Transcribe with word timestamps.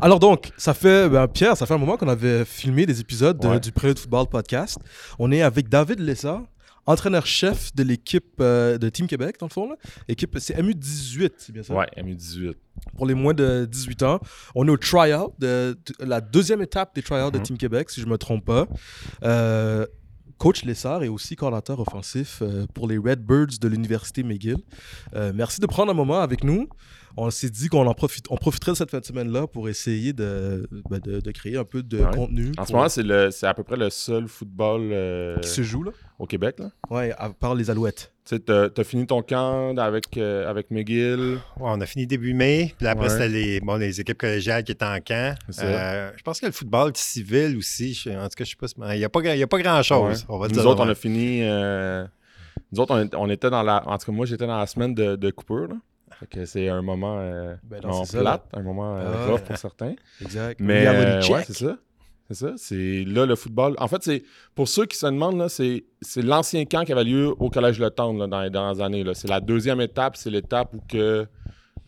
Alors 0.00 0.18
donc, 0.20 0.52
ça 0.56 0.74
fait, 0.74 1.08
ben, 1.08 1.26
Pierre, 1.28 1.56
ça 1.56 1.66
fait 1.66 1.74
un 1.74 1.78
moment 1.78 1.96
qu'on 1.96 2.08
avait 2.08 2.44
filmé 2.44 2.84
des 2.86 3.00
épisodes 3.00 3.38
de- 3.38 3.48
Ouais. 3.48 3.60
du 3.60 3.72
Prélude 3.72 3.98
Football 3.98 4.26
Podcast. 4.28 4.78
On 5.18 5.32
est 5.32 5.42
avec 5.42 5.68
David 5.68 6.00
Lessa, 6.00 6.42
entraîneur-chef 6.84 7.74
de 7.74 7.82
l'équipe 7.82 8.34
euh, 8.40 8.76
de 8.78 8.88
Team 8.90 9.06
Québec, 9.06 9.36
dans 9.40 9.46
le 9.46 9.52
fond. 9.52 9.68
Là. 9.70 9.76
Équipe, 10.06 10.36
c'est 10.38 10.54
MU18, 10.60 11.30
c'est 11.38 11.52
bien 11.52 11.62
ça? 11.62 11.74
Ouais, 11.74 11.86
MU18. 11.96 12.54
Pour 12.96 13.06
les 13.06 13.14
moins 13.14 13.32
de 13.34 13.64
18 13.70 14.02
ans. 14.02 14.20
On 14.54 14.66
est 14.68 14.70
au 14.70 14.76
tryout, 14.76 15.32
de, 15.38 15.76
de- 15.98 16.04
la 16.04 16.20
deuxième 16.20 16.60
étape 16.62 16.94
des 16.94 17.02
tryouts 17.02 17.30
de 17.30 17.38
Mhm. 17.38 17.44
Team 17.44 17.58
Québec, 17.58 17.90
si 17.90 18.00
je 18.02 18.06
me 18.06 18.18
trompe 18.18 18.44
pas. 18.44 18.66
Euh, 19.24 19.86
Coach 20.38 20.64
Lessard 20.64 21.02
est 21.02 21.08
aussi 21.08 21.34
coordinateur 21.34 21.80
offensif 21.80 22.40
euh, 22.42 22.66
pour 22.74 22.86
les 22.86 22.98
Redbirds 22.98 23.58
de 23.58 23.68
l'Université 23.68 24.22
McGill. 24.22 24.58
Merci 25.34 25.60
de 25.62 25.66
prendre 25.66 25.90
un 25.90 25.94
moment 25.94 26.20
avec 26.20 26.44
nous. 26.44 26.68
On 27.18 27.30
s'est 27.30 27.48
dit 27.48 27.68
qu'on 27.68 27.86
en 27.86 27.94
profite, 27.94 28.26
on 28.30 28.36
profiterait 28.36 28.72
de 28.72 28.76
cette 28.76 28.90
fin 28.90 28.98
de 29.00 29.04
semaine-là 29.04 29.46
pour 29.46 29.68
essayer 29.70 30.12
de, 30.12 30.68
ben, 30.90 30.98
de, 30.98 31.20
de 31.20 31.30
créer 31.30 31.56
un 31.56 31.64
peu 31.64 31.82
de 31.82 31.98
Ouais. 31.98 32.10
contenu 32.14 32.52
En 32.58 32.66
ce 32.66 32.72
moment, 32.72 32.88
c'est 32.90 33.02
le- 33.02 33.30
c'est 33.30 33.46
à 33.46 33.54
peu 33.54 33.62
près 33.62 33.76
le 33.76 33.88
seul 33.88 34.28
football 34.28 34.90
euh, 34.92 35.38
qui 35.38 35.48
se 35.48 35.62
joue, 35.62 35.82
là. 35.82 35.92
au 36.18 36.26
Québec. 36.26 36.56
Là. 36.58 36.70
Ouais, 36.90 37.12
à 37.16 37.30
part 37.30 37.54
les 37.54 37.70
Alouettes. 37.70 38.12
Tu 38.26 38.36
as 38.48 38.84
fini 38.84 39.06
ton 39.06 39.22
camp 39.22 39.76
avec, 39.78 40.16
euh, 40.16 40.50
avec 40.50 40.70
McGill. 40.70 41.18
Ouais, 41.20 41.38
on 41.60 41.80
a 41.80 41.86
fini 41.86 42.06
début 42.06 42.34
mai. 42.34 42.74
Puis 42.76 42.86
après, 42.86 43.04
Ouais. 43.04 43.10
c'était 43.10 43.28
les, 43.28 43.60
bon, 43.60 43.76
les 43.76 44.00
équipes 44.00 44.18
collégiales 44.18 44.64
qui 44.64 44.72
étaient 44.72 44.84
en 44.84 44.98
camp. 45.00 45.36
Euh, 45.62 46.10
je 46.16 46.22
pense 46.22 46.40
que 46.40 46.46
le 46.46 46.52
football 46.52 46.90
civil 46.96 47.56
aussi, 47.56 47.94
je- 47.94 48.10
en 48.10 48.24
tout 48.24 48.34
cas, 48.36 48.44
je 48.44 48.50
sais 48.50 48.56
pas. 48.56 48.66
si- 48.68 48.74
Il 48.78 48.98
n'y 48.98 49.04
a 49.04 49.08
pas, 49.08 49.20
il 49.22 49.38
y 49.38 49.42
a 49.42 49.46
pas 49.46 49.58
grand-chose. 49.62 50.20
Ouais. 50.20 50.26
On 50.28 50.38
va 50.38 50.48
Nous 50.48 50.54
dire 50.54 50.66
autres, 50.66 50.82
de 50.84 50.88
on 50.88 50.90
a 50.90 50.94
fini. 50.94 51.40
euh, 51.44 52.04
nous 52.72 52.80
autres, 52.80 53.08
on, 53.16 53.30
était 53.30 53.48
dans 53.48 53.62
la. 53.62 53.82
En 53.88 53.96
tout 53.96 54.06
cas, 54.06 54.12
moi, 54.12 54.26
j'étais 54.26 54.46
dans 54.46 54.58
la 54.58 54.66
semaine 54.66 54.94
de, 54.94 55.16
de 55.16 55.30
coupure. 55.30 55.68
Là. 55.68 55.76
C'est 56.44 56.68
un 56.68 56.82
moment 56.82 57.18
euh, 57.18 57.54
Ben 57.62 57.80
non, 57.82 58.04
ça, 58.04 58.20
plate, 58.20 58.44
un 58.52 58.62
moment 58.62 58.96
euh, 58.96 59.12
Ah 59.14 59.30
rough 59.30 59.40
pour 59.40 59.56
certains. 59.56 59.94
Exact. 60.22 60.60
Mais 60.60 60.86
euh, 60.86 61.20
ouais, 61.28 61.44
c'est 61.44 61.54
ça. 61.56 61.76
C'est 62.28 62.34
ça. 62.34 62.54
C'est 62.56 63.04
là 63.06 63.26
le 63.26 63.36
football. 63.36 63.74
En 63.78 63.86
fait, 63.86 64.02
c'est 64.02 64.22
pour 64.54 64.66
ceux 64.66 64.86
qui 64.86 64.96
se 64.96 65.06
demandent, 65.06 65.48
c'est, 65.48 65.84
l'ancien 66.16 66.64
camp 66.64 66.84
qui 66.84 66.92
avait 66.92 67.04
lieu 67.04 67.28
au 67.38 67.50
Collège 67.50 67.78
Le 67.78 67.90
Tendre 67.90 68.20
là, 68.20 68.26
dans 68.26 68.42
les 68.42 68.50
dernières 68.50 68.80
années. 68.80 69.04
C'est 69.14 69.28
la 69.28 69.40
deuxième 69.40 69.80
étape. 69.80 70.16
C'est 70.16 70.30
l'étape 70.30 70.74
où 70.74 70.80
que 70.88 71.26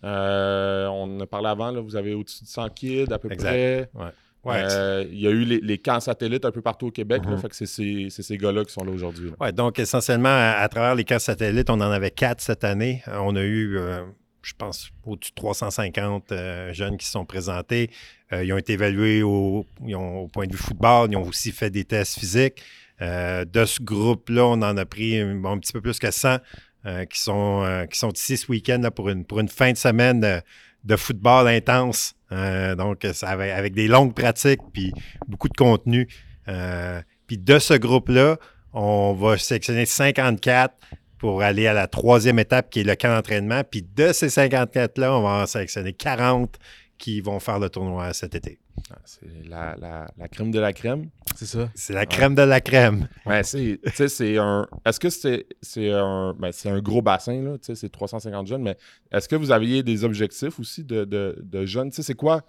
euh, 0.05 0.87
on 0.87 1.17
en 1.17 1.21
a 1.21 1.27
parlé 1.27 1.49
avant. 1.49 1.71
Là, 1.71 1.81
vous 1.81 1.97
avez 1.97 2.15
au-dessus 2.15 2.45
de 2.45 2.49
100 2.49 2.69
kids 2.71 3.13
à 3.13 3.19
peu 3.19 3.33
Exact. 3.33 3.49
près. 3.49 3.91
Ouais, 3.95 4.11
Euh, 4.57 5.05
Il 5.11 5.21
y 5.21 5.27
a 5.27 5.31
eu 5.31 5.45
les, 5.45 5.61
les 5.61 5.79
camps 5.79 6.01
satellites 6.01 6.45
un 6.45 6.51
peu 6.51 6.63
partout 6.63 6.87
au 6.87 6.91
Québec. 6.91 7.23
là. 7.25 7.33
Mhm. 7.33 7.39
fait 7.39 7.49
que 7.49 7.55
c'est, 7.57 7.67
ces- 8.11 8.37
gars-là 8.39 8.65
qui 8.65 8.73
sont 8.73 8.85
là 8.85 8.93
aujourd'hui. 8.93 9.31
Ouais, 9.41 9.53
donc 9.53 9.79
essentiellement, 9.79 10.29
à, 10.29 10.59
à 10.61 10.69
travers 10.69 10.95
les 10.95 11.05
camps 11.05 11.19
satellites, 11.19 11.71
on 11.71 11.75
en 11.75 11.91
avait 11.91 12.11
quatre 12.11 12.41
cette 12.41 12.65
année. 12.65 13.03
On 13.07 13.37
a 13.37 13.43
eu, 13.43 13.77
euh, 13.79 14.03
je 14.43 14.53
pense, 14.57 14.91
au-dessus 15.05 15.31
de 15.33 15.35
350 15.37 16.33
euh, 16.33 16.73
jeunes 16.73 16.97
qui 16.97 17.07
se 17.07 17.13
sont 17.13 17.25
présentés. 17.27 17.91
Euh, 18.33 18.45
ils 18.45 18.53
ont 18.53 18.59
été 18.59 18.75
évalués 18.75 19.23
au, 19.23 19.67
ils 19.87 19.95
ont- 19.97 20.21
au 20.21 20.29
point 20.29 20.47
de 20.47 20.53
vue 20.53 20.59
football. 20.59 21.09
Ils 21.11 21.17
ont 21.17 21.27
aussi 21.27 21.53
fait 21.53 21.71
des 21.71 21.85
tests 21.85 22.19
physiques. 22.19 22.63
Euh, 23.01 23.45
de 23.45 23.65
ce 23.65 23.81
groupe-là, 23.83 24.45
on 24.45 24.61
en 24.63 24.77
a 24.77 24.85
pris 24.85 25.19
un, 25.19 25.35
bon, 25.37 25.53
un 25.53 25.59
petit 25.59 25.73
peu 25.73 25.81
plus 25.81 25.99
que 25.99 26.11
100 26.11 26.39
euh, 26.87 27.05
qui, 27.05 27.21
sont, 27.21 27.63
euh, 27.65 27.87
qui 27.87 27.99
sont 27.99 28.11
ici 28.11 28.37
ce 28.37 28.51
week-end 28.51 28.79
là, 28.83 28.91
pour, 28.91 29.09
une, 29.09 29.25
pour 29.25 29.39
une 29.41 29.49
fin 29.49 29.71
de 29.73 29.77
semaine 29.77 30.43
de, 30.85 30.97
football 30.97 31.49
intense. 31.49 32.15
Euh, 32.33 32.75
donc, 32.75 33.07
ça 33.13 33.31
avec 33.31 33.75
des 33.75 33.89
longues 33.89 34.15
pratiques 34.15 34.61
puis 34.73 34.93
beaucoup 35.27 35.49
de 35.49 35.57
contenu. 35.57 36.09
Euh, 36.49 37.01
puis 37.27 37.39
de 37.39 37.59
ce 37.59 37.75
groupe-là, 37.75 38.39
on 38.73 39.15
va 39.15 39.39
sélectionner 39.39 39.87
54 39.87 40.75
pour 41.19 41.43
aller 41.43 41.67
à 41.67 41.73
la 41.73 41.87
troisième 41.89 42.39
étape 42.39 42.71
qui 42.71 42.81
est 42.81 42.85
le 42.85 42.95
camp 42.95 43.15
d'entraînement. 43.15 43.63
Puis 43.69 43.83
de 43.83 44.13
ces 44.13 44.29
54-là, 44.29 45.15
on 45.15 45.23
va 45.23 45.43
en 45.43 45.47
sélectionner 45.47 45.93
40 45.93 46.59
qui 46.99 47.21
vont 47.21 47.39
faire 47.41 47.59
le 47.59 47.71
tournoi 47.71 48.13
cet 48.13 48.35
été. 48.35 48.59
Ah, 48.91 48.97
C'est 49.05 49.49
la, 49.49 49.77
la- 49.77 50.11
la 50.17 50.29
crème 50.29 50.51
de 50.51 50.59
la 50.59 50.73
crème. 50.73 51.11
C'est 51.37 51.47
ça. 51.47 51.71
C'est 51.75 51.93
la 51.93 52.07
crème 52.07 52.35
de 52.35 52.43
la 52.43 52.61
crème. 52.61 53.09
Ouais, 53.27 53.43
c'est, 53.45 53.81
tu 53.85 53.93
sais, 53.95 54.09
c'est 54.09 54.37
un. 54.39 54.67
Est-ce 54.85 54.99
que 54.99 55.09
c'est, 55.11 55.47
c'est 55.63 55.91
un. 55.93 56.35
Ben, 56.39 56.51
c'est 56.53 56.69
un 56.71 56.81
gros 56.81 57.01
bassin, 57.03 57.41
là, 57.43 57.59
tu 57.59 57.67
sais, 57.67 57.75
c'est 57.75 57.89
350 57.89 58.47
jeunes, 58.47 58.63
mais 58.63 58.77
est-ce 59.13 59.29
que 59.29 59.37
vous 59.37 59.51
aviez 59.53 59.83
des 59.83 60.05
objectifs 60.05 60.59
aussi 60.59 60.85
de, 60.85 61.05
de, 61.05 61.39
de 61.43 61.65
jeunes? 61.65 61.91
Tu 61.91 61.97
sais, 61.97 62.03
c'est 62.03 62.15
quoi? 62.15 62.43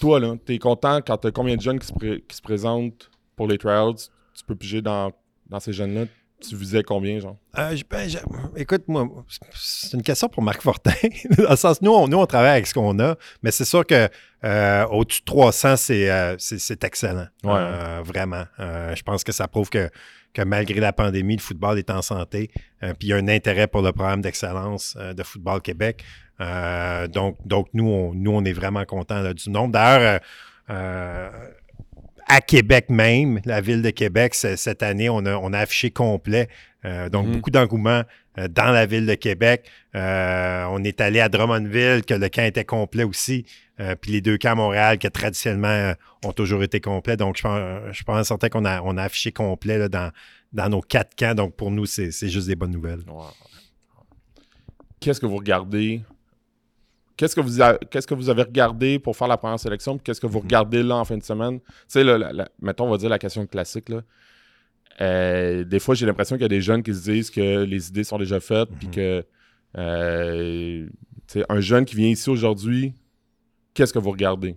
Toi, 0.00 0.20
là, 0.20 0.36
t'es 0.44 0.58
content 0.58 1.00
quand 1.02 1.16
t'as 1.18 1.30
combien 1.30 1.56
de 1.56 1.62
jeunes 1.62 1.78
qui 1.78 1.86
se, 1.86 1.92
pré- 1.92 2.24
qui 2.28 2.36
se 2.36 2.42
présentent 2.42 3.10
pour 3.36 3.48
les 3.48 3.58
trials? 3.58 3.94
Tu 4.34 4.44
peux 4.44 4.54
piger 4.54 4.80
dans, 4.82 5.12
dans 5.48 5.60
ces 5.60 5.72
jeunes-là? 5.72 6.04
Tu 6.40 6.56
visais 6.56 6.82
combien, 6.82 7.18
genre? 7.18 7.36
Euh, 7.58 7.76
ben, 7.90 8.08
écoute, 8.56 8.84
moi, 8.88 9.08
c'est 9.54 9.96
une 9.96 10.02
question 10.02 10.28
pour 10.28 10.42
Marc 10.42 10.62
Fortin. 10.62 10.92
Dans 11.38 11.50
le 11.50 11.56
sens, 11.56 11.82
nous, 11.82 11.92
on, 11.92 12.08
nous, 12.08 12.18
on 12.18 12.26
travaille 12.26 12.52
avec 12.52 12.66
ce 12.66 12.74
qu'on 12.74 12.98
a, 12.98 13.16
mais 13.42 13.50
c'est 13.50 13.64
sûr 13.64 13.84
que 13.86 14.08
euh, 14.44 14.86
au-dessus 14.86 15.20
de 15.20 15.26
300, 15.26 15.76
c'est, 15.76 16.10
euh, 16.10 16.36
c'est, 16.38 16.58
c'est 16.58 16.82
excellent. 16.84 17.26
Ouais. 17.44 18.02
Vraiment. 18.02 18.44
Je 18.58 19.02
pense 19.02 19.22
que 19.24 19.32
ça 19.32 19.48
prouve 19.48 19.68
que, 19.68 19.90
que 20.32 20.42
malgré 20.42 20.80
la 20.80 20.92
pandémie, 20.92 21.36
le 21.36 21.42
football 21.42 21.78
est 21.78 21.90
en 21.90 22.02
santé. 22.02 22.50
puis 22.80 22.94
il 23.00 23.08
y 23.08 23.12
a 23.12 23.16
un 23.16 23.28
intérêt 23.28 23.66
pour 23.66 23.82
le 23.82 23.92
programme 23.92 24.22
d'excellence 24.22 24.96
de 24.96 25.22
Football 25.22 25.60
Québec. 25.60 26.04
Donc, 26.38 27.36
donc 27.44 27.68
nous, 27.74 27.88
on, 27.88 28.14
nous, 28.14 28.32
on 28.32 28.44
est 28.44 28.52
vraiment 28.52 28.84
contents 28.84 29.20
là, 29.20 29.34
du 29.34 29.50
nombre. 29.50 29.72
D'ailleurs, 29.72 30.20
euh, 30.70 31.28
à 32.26 32.40
Québec 32.40 32.86
même, 32.88 33.40
la 33.44 33.60
ville 33.60 33.82
de 33.82 33.90
Québec, 33.90 34.34
cette 34.34 34.82
année, 34.82 35.08
on 35.08 35.24
a, 35.26 35.36
on 35.36 35.52
a 35.52 35.58
affiché 35.58 35.90
complet. 35.90 36.48
Euh, 36.84 37.08
donc, 37.08 37.26
Mhm. 37.26 37.32
beaucoup 37.32 37.50
d'engouement 37.50 38.02
euh, 38.38 38.48
dans 38.48 38.70
la 38.70 38.86
ville 38.86 39.06
de 39.06 39.14
Québec. 39.14 39.68
Euh, 39.94 40.64
on 40.70 40.82
est 40.84 41.00
allé 41.00 41.20
à 41.20 41.28
Drummondville, 41.28 42.04
que 42.04 42.14
le 42.14 42.28
camp 42.28 42.44
était 42.44 42.64
complet 42.64 43.04
aussi. 43.04 43.44
Puis 44.02 44.12
les 44.12 44.20
deux 44.20 44.36
camps 44.36 44.52
à 44.52 44.54
Montréal, 44.56 44.98
qui 44.98 45.10
traditionnellement 45.10 45.94
ont 46.22 46.32
toujours 46.32 46.62
été 46.62 46.80
complets. 46.82 47.16
Donc, 47.16 47.38
je 47.38 47.42
pense, 47.42 47.60
je 47.92 48.02
pense 48.02 48.28
certain 48.28 48.50
qu'on 48.50 48.66
a, 48.66 48.82
on 48.82 48.98
a 48.98 49.04
affiché 49.04 49.32
complet 49.32 49.78
là, 49.78 49.88
dans, 49.88 50.12
dans 50.52 50.68
nos 50.68 50.82
quatre 50.82 51.14
camps. 51.16 51.34
Donc, 51.34 51.56
pour 51.56 51.70
nous, 51.70 51.86
c'est 51.86 52.10
c'est 52.10 52.28
juste 52.28 52.46
des 52.46 52.56
bonnes 52.56 52.72
nouvelles. 52.72 53.00
Qu'est-ce 55.00 55.18
que 55.18 55.24
vous 55.24 55.36
regardez? 55.36 56.02
Qu'est-ce 57.20 57.36
que 57.36 57.42
vous, 57.42 57.60
a- 57.60 57.76
qu'est-ce 57.76 58.06
que 58.06 58.14
vous 58.14 58.30
avez 58.30 58.44
regardé 58.44 58.98
pour 58.98 59.14
faire 59.14 59.28
la 59.28 59.36
première 59.36 59.60
sélection? 59.60 59.98
Puis 59.98 60.04
qu'est-ce 60.04 60.22
que 60.22 60.26
vous 60.26 60.40
regardez 60.40 60.82
là 60.82 60.96
en 60.96 61.04
fin 61.04 61.18
de 61.18 61.22
semaine? 61.22 61.60
Tu 61.60 61.66
sais, 61.88 62.02
là, 62.02 62.16
la- 62.16 62.32
la- 62.32 62.48
mettons, 62.62 62.86
on 62.86 62.90
va 62.90 62.96
dire 62.96 63.10
la 63.10 63.18
question 63.18 63.46
classique. 63.46 63.90
Là. 63.90 64.00
Euh, 65.02 65.64
des 65.64 65.80
fois, 65.80 65.94
j'ai 65.94 66.06
l'impression 66.06 66.36
qu'il 66.36 66.42
y 66.42 66.46
a 66.46 66.48
des 66.48 66.62
jeunes 66.62 66.82
qui 66.82 66.94
se 66.94 67.02
disent 67.02 67.30
que 67.30 67.64
les 67.64 67.88
idées 67.88 68.04
sont 68.04 68.16
déjà 68.16 68.40
faites, 68.40 68.70
puis 68.78 68.86
Mhm. 68.86 68.92
que 68.94 69.24
euh, 69.76 70.86
un 71.50 71.60
jeune 71.60 71.84
qui 71.84 71.94
vient 71.94 72.08
ici 72.08 72.30
aujourd'hui, 72.30 72.94
qu'est-ce 73.74 73.92
que 73.92 73.98
vous 73.98 74.10
regardez? 74.12 74.56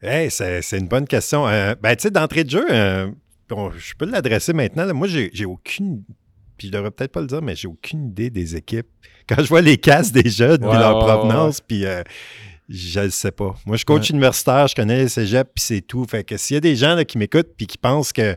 Hey, 0.00 0.30
c'est 0.30 0.78
une 0.78 0.86
bonne 0.88 1.06
question. 1.08 1.48
Euh, 1.48 1.74
ben, 1.82 1.96
tu 1.96 2.02
sais, 2.02 2.10
d'entrée 2.12 2.44
de 2.44 2.50
jeu, 2.50 2.64
euh, 2.70 3.10
bon, 3.48 3.72
je 3.72 3.92
peux 3.96 4.06
l'adresser 4.06 4.52
maintenant. 4.52 4.84
là. 4.84 4.92
Moi, 4.92 5.08
j'ai 5.08 5.44
aucune. 5.46 6.04
Puis 6.56 6.68
je 6.68 6.72
devrais 6.72 6.90
peut-être 6.90 7.12
pas 7.12 7.20
le 7.20 7.26
dire, 7.26 7.42
mais 7.42 7.54
j'ai 7.56 7.68
aucune 7.68 8.06
idée 8.06 8.30
des 8.30 8.56
équipes. 8.56 8.86
Quand 9.28 9.42
je 9.42 9.48
vois 9.48 9.60
les 9.62 9.76
casses 9.78 10.12
des 10.12 10.28
jeunes, 10.30 10.58
puis 10.60 10.78
leur 10.78 10.98
provenance, 11.00 11.60
puis 11.60 11.84
euh, 11.84 12.02
je 12.68 13.00
le 13.00 13.10
sais 13.10 13.32
pas. 13.32 13.54
Moi, 13.66 13.74
je 13.74 13.78
suis 13.78 13.84
coach 13.84 14.10
universitaire, 14.10 14.66
je 14.68 14.74
connais 14.74 14.98
les 14.98 15.08
cégeps, 15.08 15.50
puis 15.54 15.62
c'est 15.64 15.80
tout. 15.80 16.04
Fait 16.08 16.24
que 16.24 16.36
s'il 16.36 16.54
y 16.54 16.58
a 16.58 16.60
des 16.60 16.76
gens 16.76 16.94
là, 16.94 17.04
qui 17.04 17.18
m'écoutent, 17.18 17.54
puis 17.56 17.66
qui 17.66 17.78
pensent 17.78 18.12
que 18.12 18.36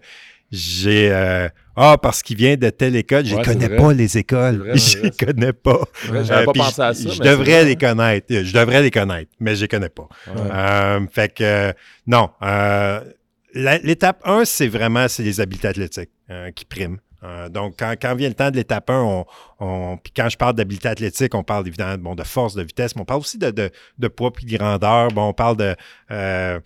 j'ai. 0.51 1.11
euh, 1.11 1.47
ah, 1.75 1.97
parce 2.01 2.21
qu'il 2.23 2.35
vient 2.37 2.55
de 2.57 2.69
telle 2.71 2.95
école, 2.95 3.23
je 3.25 3.35
ne 3.35 3.43
connais 3.43 3.69
pas 3.69 3.93
les 3.93 4.17
écoles. 4.17 4.57
Vrai, 4.57 4.77
je 4.77 4.97
les 4.97 5.11
connais 5.11 5.53
pas. 5.53 5.79
vrai, 6.07 6.31
Euh, 6.31 6.45
pas 6.45 6.53
pensé 6.53 6.81
à 6.81 6.93
ça, 6.93 7.09
Je 7.09 7.19
mais 7.21 7.29
devrais 7.29 7.61
vrai. 7.61 7.65
les 7.65 7.75
connaître. 7.75 8.27
Je 8.29 8.51
devrais 8.53 8.81
les 8.81 8.91
connaître, 8.91 9.31
mais 9.39 9.55
je 9.55 9.61
les 9.61 9.67
connais 9.67 9.89
pas. 9.89 10.07
Ouais. 10.27 10.33
Euh, 10.51 10.99
fait 11.11 11.33
que, 11.33 11.71
non. 12.07 12.29
euh, 12.41 12.99
L'étape 13.53 14.21
1, 14.25 14.45
c'est 14.45 14.67
vraiment 14.67 15.07
c'est 15.07 15.23
les 15.23 15.39
habiletés 15.41 15.67
athlétiques 15.69 16.11
qui 16.55 16.65
priment. 16.65 16.97
Euh, 17.23 17.49
donc, 17.49 17.75
quand, 17.77 17.95
quand 18.01 18.15
vient 18.15 18.29
le 18.29 18.33
temps 18.35 18.49
de 18.49 18.55
l'étape 18.55 18.89
1, 18.89 19.01
on, 19.01 19.25
on- 19.59 19.97
puis 19.97 20.13
quand 20.15 20.29
je 20.29 20.37
parle 20.37 20.53
d'habileté 20.53 20.87
athlétique, 20.87 21.35
on 21.35 21.43
parle 21.43 21.67
évidemment 21.67 21.97
bon, 21.97 22.15
de 22.15 22.23
force, 22.23 22.55
de 22.55 22.63
vitesse, 22.63 22.95
mais 22.95 23.01
on 23.01 23.05
parle 23.05 23.19
aussi 23.19 23.37
de, 23.37 23.51
de, 23.51 23.69
de 23.97 24.07
poids 24.07 24.31
puis 24.31 24.45
de 24.45 24.57
grandeur. 24.57 25.09
Bon, 25.09 25.27
on 25.29 25.33
parle 25.33 25.57
de 25.57 25.75
euh, 26.11 26.59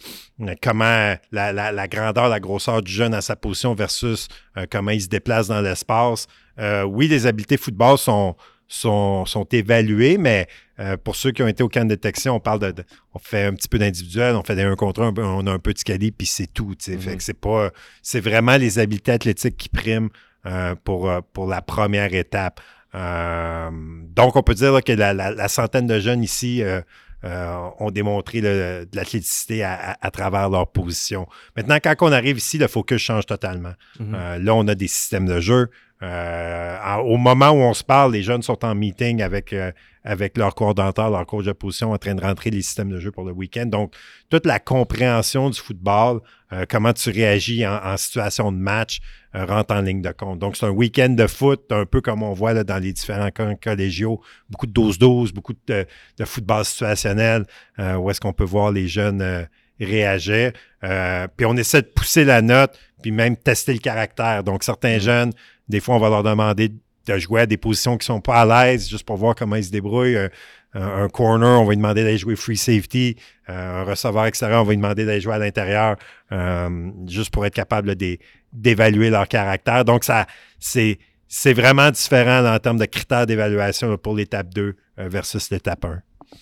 comment 0.61 1.15
la, 1.31 1.53
la- 1.53 1.71
la 1.71 1.88
grandeur, 1.88 2.29
la 2.29 2.39
grosseur 2.39 2.81
du 2.81 2.91
jeune 2.91 3.13
à 3.13 3.21
sa 3.21 3.35
position 3.35 3.73
versus 3.73 4.27
euh, 4.57 4.65
comment 4.69 4.91
il 4.91 5.01
se 5.01 5.07
déplace 5.07 5.47
dans 5.47 5.61
l'espace. 5.61 6.27
Euh, 6.59 6.83
oui, 6.83 7.07
les 7.07 7.25
habiletés 7.25 7.57
football 7.57 7.97
sont, 7.97 8.35
sont, 8.67 9.25
sont 9.25 9.45
évaluées, 9.51 10.17
mais 10.17 10.47
euh, 10.79 10.97
pour 10.97 11.15
ceux 11.15 11.31
qui 11.31 11.41
ont 11.44 11.47
été 11.47 11.63
au 11.63 11.69
camp 11.69 11.83
de 11.83 11.89
détection, 11.89 12.35
on 12.35 12.39
parle 12.39 12.59
de, 12.59 12.71
de- 12.71 12.83
on 13.13 13.19
fait 13.19 13.45
un 13.45 13.53
petit 13.53 13.67
peu 13.67 13.77
d'individuel, 13.79 14.35
on 14.35 14.44
fait 14.44 14.56
des 14.56 14.63
1 14.63 14.75
contre 14.75 15.01
1, 15.01 15.13
on 15.17 15.47
a 15.47 15.51
un 15.51 15.59
peu 15.59 15.73
de 15.73 15.79
scali, 15.79 16.11
puis 16.11 16.27
c'est 16.27 16.47
tout. 16.47 16.73
Fait 16.79 16.95
Mhm. 16.95 17.17
que 17.17 17.23
c'est 17.23 17.39
pas. 17.39 17.71
C'est 18.01 18.19
vraiment 18.21 18.57
les 18.57 18.79
habiletés 18.79 19.11
athlétiques 19.11 19.57
qui 19.57 19.69
priment 19.69 20.09
euh, 20.45 20.75
pour, 20.84 21.10
euh, 21.10 21.22
pour 21.34 21.48
la 21.48 21.62
première 21.62 22.13
étape. 22.13 22.60
Euh, 22.95 23.69
donc, 24.16 24.36
on 24.36 24.44
peut 24.44 24.54
dire 24.54 24.72
là, 24.74 24.81
que 24.81 24.92
la, 24.92 25.13
la- 25.13 25.31
la 25.31 25.48
centaine 25.48 25.88
de 25.88 26.00
jeunes 26.00 26.24
ici 26.24 26.62
euh, 26.63 26.81
euh, 27.24 27.56
ont 27.80 27.90
démontré 27.92 28.42
là, 28.42 28.86
de 28.86 28.95
l'athléticité 28.95 29.63
à, 29.63 29.74
à- 29.74 30.07
à 30.07 30.12
travers 30.12 30.50
leur 30.50 30.68
position. 30.72 31.25
Maintenant, 31.56 31.78
quand 31.84 31.95
on 32.01 32.12
arrive 32.12 32.38
ici, 32.38 32.57
le 32.57 32.68
focus 32.68 33.01
change 33.01 33.25
totalement. 33.25 33.74
Mhm. 34.00 34.13
Euh, 34.16 34.38
là, 34.40 34.56
on 34.56 34.68
a 34.68 34.75
des 34.75 34.88
systèmes 34.88 35.25
de 35.25 35.40
jeu. 35.40 35.69
Euh, 36.03 36.97
au 36.97 37.15
moment 37.15 37.51
où 37.51 37.61
on 37.61 37.73
se 37.73 37.83
parle, 37.83 38.11
les 38.11 38.23
jeunes 38.23 38.41
sont 38.41 38.65
en 38.65 38.75
meeting 38.75 39.21
avec, 39.21 39.53
euh, 39.53 39.71
avec 40.03 40.38
leur 40.38 40.53
coordonnateur, 40.53 41.09
leur 41.09 41.25
coach 41.25 41.45
de 41.45 41.53
position, 41.53 41.94
en 41.94 41.97
train 41.97 42.13
de 42.13 42.21
rentrer 42.21 42.50
les 42.50 42.61
systèmes 42.61 42.89
de 42.89 43.00
jeu 43.00 43.11
pour 43.11 43.23
le 43.23 43.31
week-end. 43.31 43.67
Donc, 43.67 43.94
toute 44.29 44.45
la 44.45 44.59
compréhension 44.59 45.50
du 45.50 45.57
football, 45.57 46.19
euh, 46.51 46.65
comment 46.69 46.91
tu 46.91 47.09
réagis 47.09 47.65
en, 47.65 47.79
en 47.81 47.95
situation 47.95 48.51
de 48.51 48.57
match, 48.57 49.00
rentre 49.33 49.73
en 49.73 49.81
ligne 49.81 50.01
de 50.01 50.11
compte. 50.11 50.38
Donc, 50.39 50.57
c'est 50.57 50.65
un 50.65 50.71
week-end 50.71 51.09
de 51.09 51.25
foot, 51.25 51.71
un 51.71 51.85
peu 51.85 52.01
comme 52.01 52.21
on 52.21 52.33
voit 52.33 52.53
là, 52.53 52.63
dans 52.63 52.77
les 52.77 52.94
différents 52.94 53.31
collégiaux, 53.59 54.21
beaucoup 54.49 54.67
de 54.67 54.73
12-12, 54.73 55.33
beaucoup 55.33 55.53
de, 55.65 55.88
de 56.19 56.25
football 56.25 56.63
situationnel, 56.63 57.45
où 57.79 58.11
est-ce 58.11 58.21
qu'on 58.21 58.33
peut 58.33 58.44
voir 58.44 58.71
les 58.71 58.88
jeunes 58.88 59.47
réagir. 59.79 60.51
Euh, 60.83 61.27
puis 61.35 61.45
on 61.45 61.56
essaie 61.56 61.81
de 61.81 61.88
pousser 61.88 62.25
la 62.25 62.41
note, 62.41 62.77
puis 63.01 63.11
même 63.11 63.35
tester 63.35 63.73
le 63.73 63.79
caractère. 63.79 64.44
Donc, 64.44 64.63
certains 64.63 64.99
jeunes, 64.99 65.31
des 65.69 65.80
fois, 65.80 65.95
on 65.95 66.00
va 66.00 66.10
leur 66.10 66.24
demander 66.24 66.69
de 67.06 67.18
jouer 67.18 67.42
à 67.42 67.45
des 67.45 67.57
positions 67.57 67.98
qui 67.98 68.06
sont 68.06 68.21
pas 68.21 68.42
à 68.42 68.65
l'aise, 68.65 68.88
juste 68.89 69.06
pour 69.06 69.18
voir 69.18 69.36
comment 69.36 69.56
ils 69.57 69.65
se 69.65 69.71
débrouillent. 69.71 70.18
Un, 70.18 70.30
un- 70.75 71.10
corner, 71.10 71.62
on 71.62 71.65
va 71.65 71.69
lui 71.71 71.77
demander 71.77 72.04
d'aller 72.04 72.18
jouer 72.18 72.36
free 72.36 72.57
safety. 72.57 73.15
Euh, 73.50 73.81
un 73.81 73.83
receveur 73.83 74.25
extérieur, 74.25 74.62
on 74.62 74.63
va 74.65 74.71
lui 74.71 74.77
demander 74.77 75.06
d'aller 75.06 75.21
jouer 75.21 75.33
à 75.36 75.38
l'intérieur, 75.38 75.98
euh, 76.31 76.89
juste 77.07 77.30
pour 77.31 77.45
être 77.45 77.54
capable 77.54 77.95
d'é- 77.95 78.19
d'évaluer 78.54 79.10
leur 79.10 79.27
caractère. 79.27 79.86
Donc, 79.86 80.04
ça, 80.04 80.25
c'est, 80.60 80.98
c'est 81.27 81.54
vraiment 81.54 81.92
différent 81.92 82.42
là, 82.42 82.56
en 82.56 82.59
termes 82.59 82.80
de 82.80 82.86
critères 82.86 83.25
d'évaluation 83.27 83.95
pour 83.98 84.16
l'étape 84.16 84.54
2 84.54 84.75
euh, 85.00 85.09
versus 85.09 85.50
l'étape 85.51 85.86
1. 85.86 86.01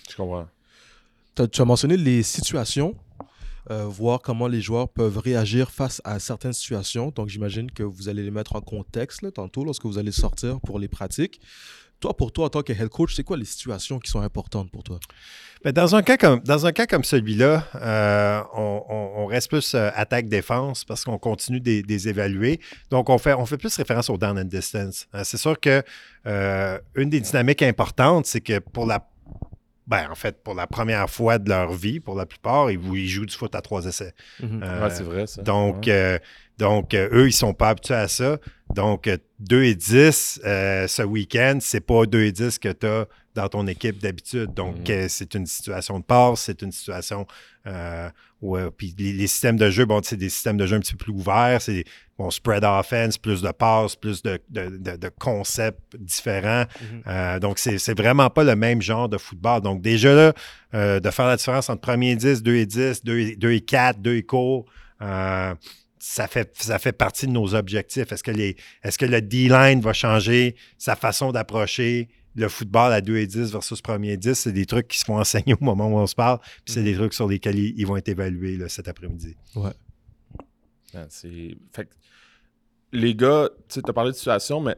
Je 0.10 0.16
comprends. 0.16 0.48
Tu 1.36 1.62
as 1.62 1.66
mentionné 1.66 1.98
les 1.98 2.24
situations, 2.24 2.96
euh, 3.70 3.86
voir 3.86 4.22
comment 4.22 4.48
les 4.48 4.62
joueurs 4.62 4.90
peuvent 4.90 5.18
réagir 5.18 5.70
face 5.70 6.02
à 6.04 6.20
certaines 6.20 6.54
situations. 6.54 7.12
Donc, 7.12 7.30
j'imagine 7.30 7.70
que 7.70 7.84
vous 7.84 8.10
allez 8.10 8.24
les 8.24 8.32
mettre 8.32 8.56
en 8.56 8.62
contexte 8.62 9.34
tantôt 9.34 9.64
lorsque 9.64 9.86
vous 9.86 9.98
allez 9.98 10.12
sortir 10.12 10.60
pour 10.62 10.80
les 10.80 10.88
pratiques. 10.88 11.40
Toi, 12.00 12.18
pour 12.18 12.32
toi, 12.32 12.46
en 12.46 12.50
tant 12.50 12.64
que 12.64 12.74
head 12.74 12.90
coach, 12.90 13.16
c'est 13.16 13.24
quoi 13.24 13.38
les 13.38 13.46
situations 13.46 14.00
qui 14.00 14.10
sont 14.10 14.22
importantes 14.22 14.72
pour 14.72 14.82
toi? 14.82 15.00
Ben, 15.64 15.72
dans, 15.72 15.96
un 15.96 16.02
cas 16.02 16.18
comme, 16.18 16.40
dans 16.40 16.66
un 16.66 16.72
cas 16.72 16.88
comme 16.88 17.04
celui-là, 17.04 17.68
euh, 17.76 18.42
on, 18.56 19.28
reste 19.28 19.50
plus 19.50 19.76
euh, 19.76 19.92
attaque-défense 19.94 20.84
parce 20.84 21.06
qu'on 21.06 21.20
continue 21.20 21.60
de 21.60 21.82
de 21.82 21.88
les 21.88 22.08
évaluer. 22.10 22.60
Donc, 22.90 23.10
on 23.10 23.20
fait, 23.20 23.34
on 23.34 23.46
fait 23.46 23.58
plus 23.58 23.76
référence 23.78 24.10
au 24.10 24.18
down 24.18 24.40
and 24.40 24.46
distance. 24.46 25.08
C'est 25.24 25.38
sûr 25.38 25.60
que 25.60 25.84
une 26.96 27.10
des 27.12 27.22
dynamiques 27.22 27.62
importantes, 27.62 28.26
c'est 28.26 28.42
que 28.42 28.58
pour 28.58 28.88
la 28.88 29.11
ben, 29.92 30.08
en 30.10 30.16
fait, 30.16 30.42
pour 30.44 30.56
la 30.56 30.66
première 30.68 31.10
fois 31.10 31.38
de 31.38 31.50
leur 31.50 31.74
vie, 31.74 32.00
pour 32.00 32.16
la 32.16 32.26
plupart, 32.26 32.72
ils, 32.72 32.80
ils 32.96 33.08
jouent 33.10 33.26
du 33.26 33.36
foot 33.36 33.54
à 33.56 33.62
trois 33.62 33.86
essais. 33.86 34.14
Euh, 34.42 34.84
ouais, 34.84 34.90
c'est 34.90 35.04
vrai, 35.04 35.28
ça. 35.28 35.42
donc, 35.44 35.86
Ouais. 35.86 35.92
euh, 35.94 36.18
donc 36.58 36.94
euh, 36.94 37.10
eux, 37.12 37.28
ils 37.28 37.34
sont 37.34 37.54
pas 37.54 37.70
habitués 37.70 37.96
à 37.96 38.08
ça. 38.08 38.38
Donc, 38.74 39.08
euh, 39.08 39.18
2 39.40 39.64
et 39.64 39.76
10 39.76 40.42
euh, 40.46 40.88
ce 40.88 41.02
week-end, 41.04 41.58
c'est 41.60 41.82
pas 41.82 42.06
2 42.06 42.24
et 42.24 42.32
10 42.32 42.58
que 42.60 42.70
tu 42.70 42.88
as 42.88 43.06
dans 43.36 43.48
ton 43.48 43.66
équipe 43.68 44.00
d'habitude. 44.00 44.54
Donc, 44.54 44.78
Mhm. 44.90 44.96
euh, 44.96 45.06
c'est 45.10 45.34
une 45.36 45.46
situation 45.46 46.00
de 46.00 46.04
passe, 46.04 46.42
c'est 46.42 46.62
une 46.62 46.72
situation 46.72 47.26
euh, 47.68 48.10
où 48.42 48.58
puis 48.76 48.96
les, 48.98 49.14
les 49.14 49.28
systèmes 49.28 49.56
de 49.58 49.70
jeu, 49.70 49.86
bon, 49.86 50.02
c'est 50.04 50.18
des 50.18 50.30
systèmes 50.30 50.58
de 50.58 50.66
jeu 50.66 50.76
un 50.76 50.80
petit 50.80 50.94
peu 50.96 51.06
plus 51.06 51.14
ouverts, 51.14 51.62
c'est 51.62 51.84
bon, 52.18 52.32
spread 52.32 52.64
offense, 52.64 53.20
plus 53.20 53.42
de 53.44 53.52
passes, 53.52 53.96
plus 53.96 54.24
de, 54.24 54.40
de- 54.50 54.78
de- 54.78 54.96
de 54.98 55.10
concepts 55.20 55.96
différents. 56.00 56.66
Mhm. 56.82 57.04
Euh, 57.08 57.40
donc, 57.40 57.60
c'est 57.60 57.96
vraiment 57.98 58.30
pas 58.32 58.44
le 58.44 58.56
même 58.56 58.82
genre 58.82 59.08
de 59.10 59.18
football. 59.20 59.62
Donc, 59.62 59.82
déjà 59.82 60.14
là, 60.16 60.34
euh, 60.74 61.00
de 61.00 61.10
faire 61.12 61.28
la 61.28 61.38
différence 61.38 61.70
entre 61.70 61.82
premier 61.82 62.12
et 62.12 62.16
10, 62.16 62.42
2 62.42 62.56
et 62.56 62.66
10, 62.66 63.04
2 63.04 63.20
et, 63.20 63.36
2 63.36 63.52
et 63.52 63.62
4, 63.62 64.02
2 64.02 64.16
et 64.16 64.24
court, 64.24 64.66
ça, 66.00 66.28
fait, 66.28 66.52
ça 66.60 66.80
fait 66.80 66.92
partie 66.94 67.28
de 67.28 67.32
nos 67.32 67.54
objectifs. 67.54 68.12
Est-ce 68.12 68.24
que, 68.24 68.32
les, 68.32 68.56
est-ce 68.84 68.98
que 68.98 69.06
le 69.06 69.22
D-line 69.22 69.82
va 69.82 69.94
changer 69.94 70.56
sa 70.80 70.96
façon 70.96 71.32
d'approcher 71.32 72.10
le 72.36 72.48
football 72.50 72.94
à 72.94 73.02
2 73.02 73.18
et 73.18 73.28
10 73.28 73.52
versus 73.52 73.82
premier 73.82 74.12
et 74.14 74.18
10? 74.18 74.34
C'est 74.36 74.52
des 74.52 74.66
trucs 74.66 74.88
qui 74.88 74.98
se 75.00 75.06
font 75.06 75.18
enseigner 75.20 75.54
au 75.54 75.64
moment 75.64 75.88
où 75.90 75.98
on 75.98 76.08
se 76.08 76.16
parle, 76.16 76.40
puis 76.64 76.74
c'est 76.74 76.84
des 76.84 76.94
trucs 76.96 77.14
sur 77.14 77.28
lesquels 77.28 77.58
ils, 77.60 77.74
ils 77.80 77.86
vont 77.88 77.98
être 77.98 78.10
évalués 78.10 78.58
là, 78.58 78.70
cet 78.70 78.88
après-midi. 78.88 79.36
Ouais, 79.56 79.72
c'est... 81.10 81.56
Fait 81.74 81.86
que 81.86 81.92
les 82.92 83.16
gars, 83.16 83.50
tu 83.70 83.76
sais, 83.76 83.82
t'as 83.82 83.94
parlé 83.94 84.12
de 84.12 84.16
situation, 84.16 84.60
mais 84.60 84.76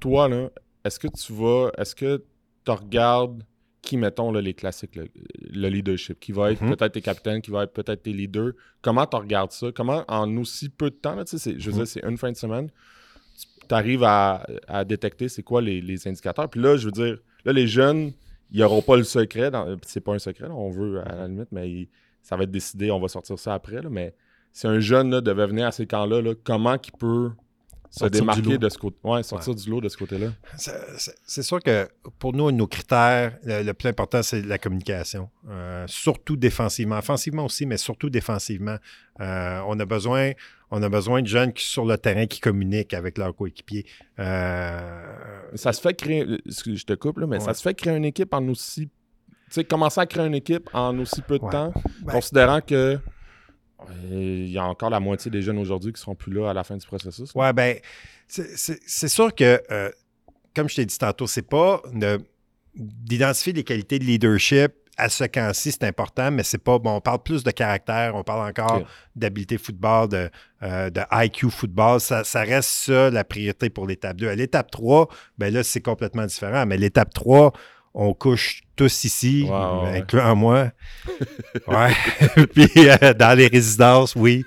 toi, 0.00 0.28
là, 0.28 0.50
est-ce 0.84 0.98
que 0.98 1.08
tu 1.08 1.32
vas... 1.32 1.70
Est-ce 1.78 1.94
que 1.94 2.22
tu 2.64 2.70
regardes 2.70 3.42
qui, 3.82 3.96
mettons, 3.98 4.32
là, 4.32 4.40
les 4.40 4.54
classiques, 4.54 4.96
le, 4.96 5.08
le 5.42 5.68
leadership, 5.68 6.18
qui 6.18 6.32
va 6.32 6.52
être 6.52 6.62
Mhm. 6.62 6.74
peut-être 6.74 6.92
tes 6.92 7.02
capitaines, 7.02 7.42
qui 7.42 7.50
va 7.50 7.64
être 7.64 7.72
peut-être 7.74 8.02
tes 8.02 8.12
leaders? 8.12 8.52
Comment 8.80 9.06
tu 9.06 9.16
regardes 9.16 9.52
ça? 9.52 9.66
Comment, 9.74 10.04
en 10.08 10.34
aussi 10.38 10.70
peu 10.70 10.88
de 10.90 10.94
temps, 10.96 11.14
là, 11.14 11.24
je 11.30 11.36
veux 11.50 11.54
Mhm. 11.72 11.76
dire, 11.78 11.86
c'est 11.86 12.02
une 12.04 12.16
fin 12.18 12.32
de 12.32 12.36
semaine, 12.36 12.70
tu 13.68 13.74
arrives 13.74 14.04
à, 14.04 14.46
détecter 14.86 15.28
c'est 15.28 15.42
quoi 15.42 15.62
les, 15.62 16.08
indicateurs. 16.08 16.48
Puis 16.48 16.60
là, 16.60 16.76
je 16.76 16.86
veux 16.86 16.92
dire, 16.92 17.18
là, 17.44 17.52
les 17.52 17.66
jeunes, 17.66 18.12
ils 18.50 18.60
n'auront 18.60 18.82
pas 18.82 18.96
le 18.96 19.04
secret. 19.04 19.50
dans- 19.50 19.76
C'est 19.82 20.00
pas 20.00 20.14
un 20.14 20.18
secret, 20.18 20.48
on 20.50 20.70
veut 20.70 21.00
à 21.00 21.14
la 21.14 21.28
limite, 21.28 21.48
mais 21.52 21.88
ça 22.22 22.36
va 22.36 22.44
être 22.44 22.50
décidé, 22.50 22.90
on 22.90 23.00
va 23.00 23.08
sortir 23.08 23.38
ça 23.38 23.54
après. 23.54 23.80
mais 23.90 24.14
si 24.52 24.68
un 24.68 24.78
jeune 24.78 25.20
devait 25.20 25.48
venir 25.48 25.66
à 25.66 25.72
ces 25.72 25.84
camps-là, 25.84 26.22
là, 26.22 26.32
comment 26.44 26.76
il 26.76 26.92
peut 26.92 27.32
se 27.90 28.00
Sortir 28.00 28.10
du 28.10 28.26
lot. 28.26 28.34
démarquer 28.42 28.58
de 28.58 28.68
ce 28.68 28.78
côté 28.78 28.96
Ouais, 29.04 29.22
sortir 29.22 29.54
du 29.54 29.70
lot 29.70 29.80
de 29.80 29.88
ce 29.88 29.96
côté-là. 29.96 30.28
C'est- 30.56 31.42
sûr 31.42 31.62
que 31.62 31.88
pour 32.18 32.32
nous, 32.32 32.50
nos 32.50 32.66
critères, 32.66 33.38
le, 33.44 33.62
le 33.62 33.72
plus 33.74 33.88
important, 33.88 34.22
c'est 34.22 34.42
la 34.42 34.58
communication. 34.58 35.30
Euh, 35.48 35.84
surtout 35.86 36.36
défensivement. 36.36 36.98
Offensivement 36.98 37.44
aussi, 37.44 37.66
mais 37.66 37.76
surtout 37.76 38.10
défensivement. 38.10 38.76
Euh, 39.20 39.60
on, 39.68 39.78
a 39.78 39.84
besoin, 39.84 40.32
on 40.72 40.82
a 40.82 40.88
besoin 40.88 41.22
de 41.22 41.28
jeunes 41.28 41.52
qui, 41.52 41.64
sur 41.64 41.84
le 41.84 41.96
terrain 41.96 42.26
qui 42.26 42.40
communiquent 42.40 42.94
avec 42.94 43.16
leurs 43.18 43.34
coéquipiers. 43.36 43.86
Euh, 44.18 45.46
Ça 45.54 45.72
se 45.72 45.80
fait 45.80 45.94
créer, 45.94 46.26
je 46.46 46.84
te 46.84 46.94
coupe, 46.94 47.18
là, 47.18 47.26
mais 47.26 47.40
ça 47.40 47.54
se 47.54 47.62
fait 47.62 47.74
créer 47.74 47.96
une 47.96 48.04
équipe 48.04 48.32
en 48.34 48.46
aussi. 48.48 48.88
Tu 48.88 49.60
sais, 49.60 49.64
commencer 49.64 50.00
à 50.00 50.06
créer 50.06 50.26
une 50.26 50.34
équipe 50.34 50.68
en 50.72 50.98
aussi 50.98 51.22
peu 51.22 51.38
de 51.38 51.44
Ouais. 51.44 51.50
temps, 51.52 51.72
Ben- 52.02 52.12
considérant 52.14 52.60
que. 52.60 52.98
Euh, 53.90 54.44
Il 54.46 54.50
y 54.50 54.58
a 54.58 54.64
encore 54.64 54.90
la 54.90 55.00
moitié 55.00 55.30
des 55.30 55.42
jeunes 55.42 55.58
aujourd'hui 55.58 55.92
qui 55.92 56.00
seront 56.00 56.14
plus 56.14 56.32
là 56.32 56.50
à 56.50 56.54
la 56.54 56.64
fin 56.64 56.76
du 56.76 56.86
processus. 56.86 57.34
Ouais, 57.34 57.52
ben, 57.52 57.76
c'est- 58.28 59.08
sûr 59.08 59.34
que, 59.34 59.60
euh, 59.70 59.90
comme 60.54 60.68
je 60.68 60.76
t'ai 60.76 60.86
dit 60.86 60.98
tantôt, 60.98 61.26
c'est 61.26 61.42
pas 61.48 61.82
de- 61.92 62.20
d'identifier 62.76 63.52
les 63.52 63.64
qualités 63.64 63.98
de 63.98 64.04
leadership 64.04 64.72
à 64.96 65.08
ce 65.08 65.24
camp-ci, 65.24 65.72
c'est 65.72 65.82
important, 65.84 66.30
mais 66.30 66.44
c'est 66.44 66.58
pas, 66.62 66.78
bon, 66.78 66.92
on 66.96 67.00
parle 67.00 67.20
plus 67.22 67.42
de 67.42 67.50
caractère, 67.50 68.14
on 68.14 68.22
parle 68.22 68.48
encore 68.48 68.82
Ok. 68.82 68.86
d'habileté 69.16 69.58
football, 69.58 70.08
de, 70.08 70.30
euh, 70.62 70.88
de 70.90 71.00
IQ 71.10 71.50
football. 71.50 71.98
Ça, 72.00 72.22
ça 72.22 72.42
reste 72.42 72.68
ça 72.70 73.10
la 73.10 73.24
priorité 73.24 73.70
pour 73.70 73.88
l'étape 73.88 74.16
2. 74.18 74.28
À 74.28 74.36
l'étape 74.36 74.70
3, 74.70 75.08
ben 75.36 75.52
là, 75.52 75.64
c'est 75.64 75.80
complètement 75.80 76.24
différent, 76.26 76.64
mais 76.66 76.76
l'étape 76.76 77.12
3, 77.12 77.52
on 77.92 78.14
couche 78.14 78.62
tous 78.76 79.04
ici, 79.04 79.44
Ouais, 79.44 79.50
ouais, 79.50 79.98
incluant 79.98 80.34
moi. 80.36 80.70
Ouais. 81.68 81.92
Puis 82.54 82.68
euh, 82.76 83.14
dans 83.14 83.36
les 83.36 83.46
résidences, 83.46 84.14
oui. 84.16 84.44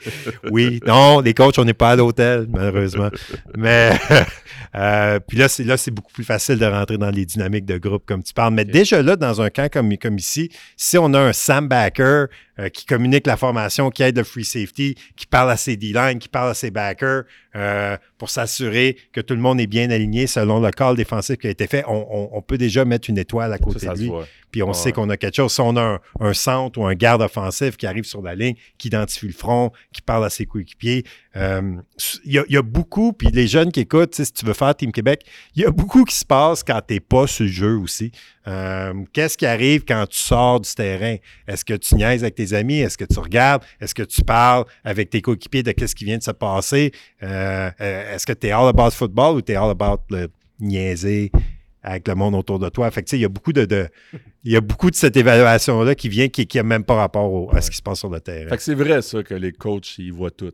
Oui. 0.51 0.79
Non, 0.86 1.19
les 1.22 1.34
coachs, 1.34 1.57
on 1.57 1.63
n'est 1.65 1.74
pas 1.74 1.91
à 1.91 1.96
l'hôtel, 1.96 2.48
malheureusement. 2.50 3.10
Mais 3.57 3.91
euh, 4.75 5.19
puis 5.25 5.38
là, 5.38 5.48
c'est 5.48 5.63
là, 5.63 5.77
c'est 5.77 5.91
beaucoup 5.91 6.12
plus 6.12 6.24
facile 6.24 6.57
de 6.60 6.65
rentrer 6.65 6.98
dans 6.98 7.10
les 7.10 7.25
dynamiques 7.25 7.65
de 7.65 7.77
groupe 7.77 8.03
comme 8.05 8.24
tu 8.24 8.34
parles. 8.34 8.53
Mais 8.53 8.65
déjà 8.65 9.01
là, 9.01 9.15
dans 9.15 9.41
un 9.41 9.50
camp 9.50 9.72
comme, 9.72 9.96
comme 9.98 10.17
ici, 10.17 10.50
si 10.75 10.98
on 10.98 11.13
a 11.13 11.19
un 11.19 11.34
Sam 11.34 11.67
Backer 11.67 12.25
euh, 12.60 12.69
qui 12.69 12.86
communique 12.86 13.27
la 13.27 13.38
formation, 13.38 13.89
qui 13.89 14.03
aide 14.03 14.17
le 14.17 14.24
free 14.24 14.43
safety, 14.46 14.96
qui 15.15 15.25
parle 15.27 15.51
à 15.51 15.57
ses 15.57 15.77
D-line, 15.77 16.19
qui 16.19 16.27
parle 16.29 16.50
à 16.50 16.53
ses 16.53 16.72
backers 16.72 17.24
pour 18.19 18.29
s'assurer 18.29 18.98
que 19.13 19.19
tout 19.19 19.34
le 19.34 19.39
monde 19.41 19.60
est 19.60 19.65
bien 19.65 19.89
aligné 19.89 20.27
selon 20.27 20.60
le 20.60 20.69
call 20.69 20.96
défensif 20.96 21.38
qui 21.38 21.48
a 21.48 21.50
été 21.50 21.65
fait, 21.65 21.84
on, 21.88 22.05
on- 22.12 22.29
on 22.34 22.41
peut 22.43 22.60
déjà 22.60 22.86
mettre 22.86 23.10
une 23.10 23.17
étoile 23.17 23.51
à 23.51 23.57
Ça, 23.57 23.63
côté 23.63 23.79
ça 23.79 23.93
de 23.93 23.98
se 23.98 24.01
lui. 24.03 24.10
Puis 24.51 24.63
on 24.63 24.67
Ouais, 24.67 24.74
sait 24.74 24.91
qu'on 24.93 25.09
a 25.09 25.17
quelque 25.17 25.36
chose. 25.36 25.51
Si 25.51 25.59
on 25.62 25.75
a 25.75 25.81
un, 25.81 26.00
un 26.21 26.33
centre 26.33 26.79
ou 26.79 26.86
un 26.86 26.93
garde 26.95 27.21
offensif 27.21 27.75
qui 27.77 27.86
arrive 27.86 28.05
sur 28.05 28.21
la 28.21 28.33
ligne, 28.33 28.55
qui 28.77 28.88
identifie 28.88 29.27
le 29.27 29.33
front, 29.33 29.71
qui 29.91 30.01
parle 30.01 30.24
à 30.25 30.29
ses 30.29 30.45
coéquipiers, 30.45 31.03
euh, 31.36 31.74
il 32.25 32.31
y, 32.33 32.39
a- 32.39 32.45
il 32.47 32.53
y 32.53 32.57
a 32.57 32.62
beaucoup, 32.62 33.12
puis 33.13 33.27
les 33.31 33.45
jeunes 33.47 33.71
qui 33.71 33.81
écoutent, 33.81 34.15
si 34.15 34.31
tu 34.31 34.45
veux 34.45 34.53
faire 34.53 34.74
Team 34.74 34.91
Québec, 34.93 35.21
il 35.55 35.62
y 35.63 35.65
a 35.65 35.71
beaucoup 35.71 36.05
qui 36.05 36.15
se 36.15 36.25
passe 36.25 36.63
quand 36.63 36.79
tu 36.88 36.93
n'es 36.95 37.00
pas 37.01 37.27
sur 37.27 37.43
le 37.45 37.51
jeu 37.51 37.77
aussi. 37.77 38.12
Euh, 38.47 38.93
Qu'est-ce 39.13 39.38
qui 39.38 39.45
arrive 39.45 39.83
quand 39.86 40.05
tu 40.09 40.17
sors 40.17 40.62
du 40.62 40.74
terrain? 40.74 41.17
Est-ce 41.47 41.65
que 41.65 41.74
tu 41.74 41.95
niaises 41.95 42.24
avec 42.24 42.36
tes 42.36 42.53
amis? 42.53 42.79
Est-ce 42.79 42.97
que 42.97 43.05
tu 43.05 43.19
regardes? 43.19 43.63
Est-ce 43.81 43.93
que 43.93 44.03
tu 44.03 44.21
parles 44.24 44.63
avec 44.86 45.09
tes 45.09 45.21
coéquipiers 45.21 45.63
de 45.63 45.71
qu'est-ce 45.74 45.93
qui 45.95 46.05
vient 46.05 46.17
de 46.17 46.24
se 46.24 46.31
passer? 46.31 46.91
Euh, 47.21 47.69
Est-ce 47.79 48.25
que 48.25 48.33
tu 48.33 48.47
es 48.47 48.51
all 48.51 48.67
about 48.69 48.91
football 48.91 49.36
ou 49.36 49.41
tu 49.41 49.51
es 49.51 49.55
all 49.55 49.69
about 49.69 50.01
le 50.09 50.29
niaiser 50.59 51.31
avec 51.88 52.08
le 52.08 52.15
monde 52.15 52.36
autour 52.36 52.60
de 52.60 52.70
toi? 52.70 52.91
Fait 52.91 53.01
que, 53.01 53.08
tu 53.08 53.12
sais, 53.12 53.17
il 53.17 53.22
y 53.22 53.25
a 53.25 53.29
beaucoup 53.29 53.53
de, 53.53 53.65
de- 53.65 53.88
il 54.44 54.51
y 54.51 54.56
a 54.56 54.62
beaucoup 54.62 54.91
de 54.91 54.96
cette 54.96 55.15
évaluation-là 55.15 55.96
qui 55.96 56.10
vient 56.10 56.27
qui 56.27 56.48
n'a 56.56 56.63
même 56.63 56.84
pas 56.84 56.96
rapport 56.96 57.32
au- 57.32 57.56
à 57.56 57.62
ce 57.62 57.72
qui 57.72 57.77
se 57.77 57.82
passe 57.82 58.00
sur 58.00 58.10
le 58.10 58.20
terrain. 58.20 58.50
Fait 58.50 58.58
que 58.58 58.63
c'est 58.63 58.75
vrai, 58.75 59.01
ça, 59.01 59.24
que 59.24 59.34
les 59.34 59.51
coachs, 59.53 59.98
ils 59.98 60.12
voient 60.12 60.32
tout. 60.32 60.51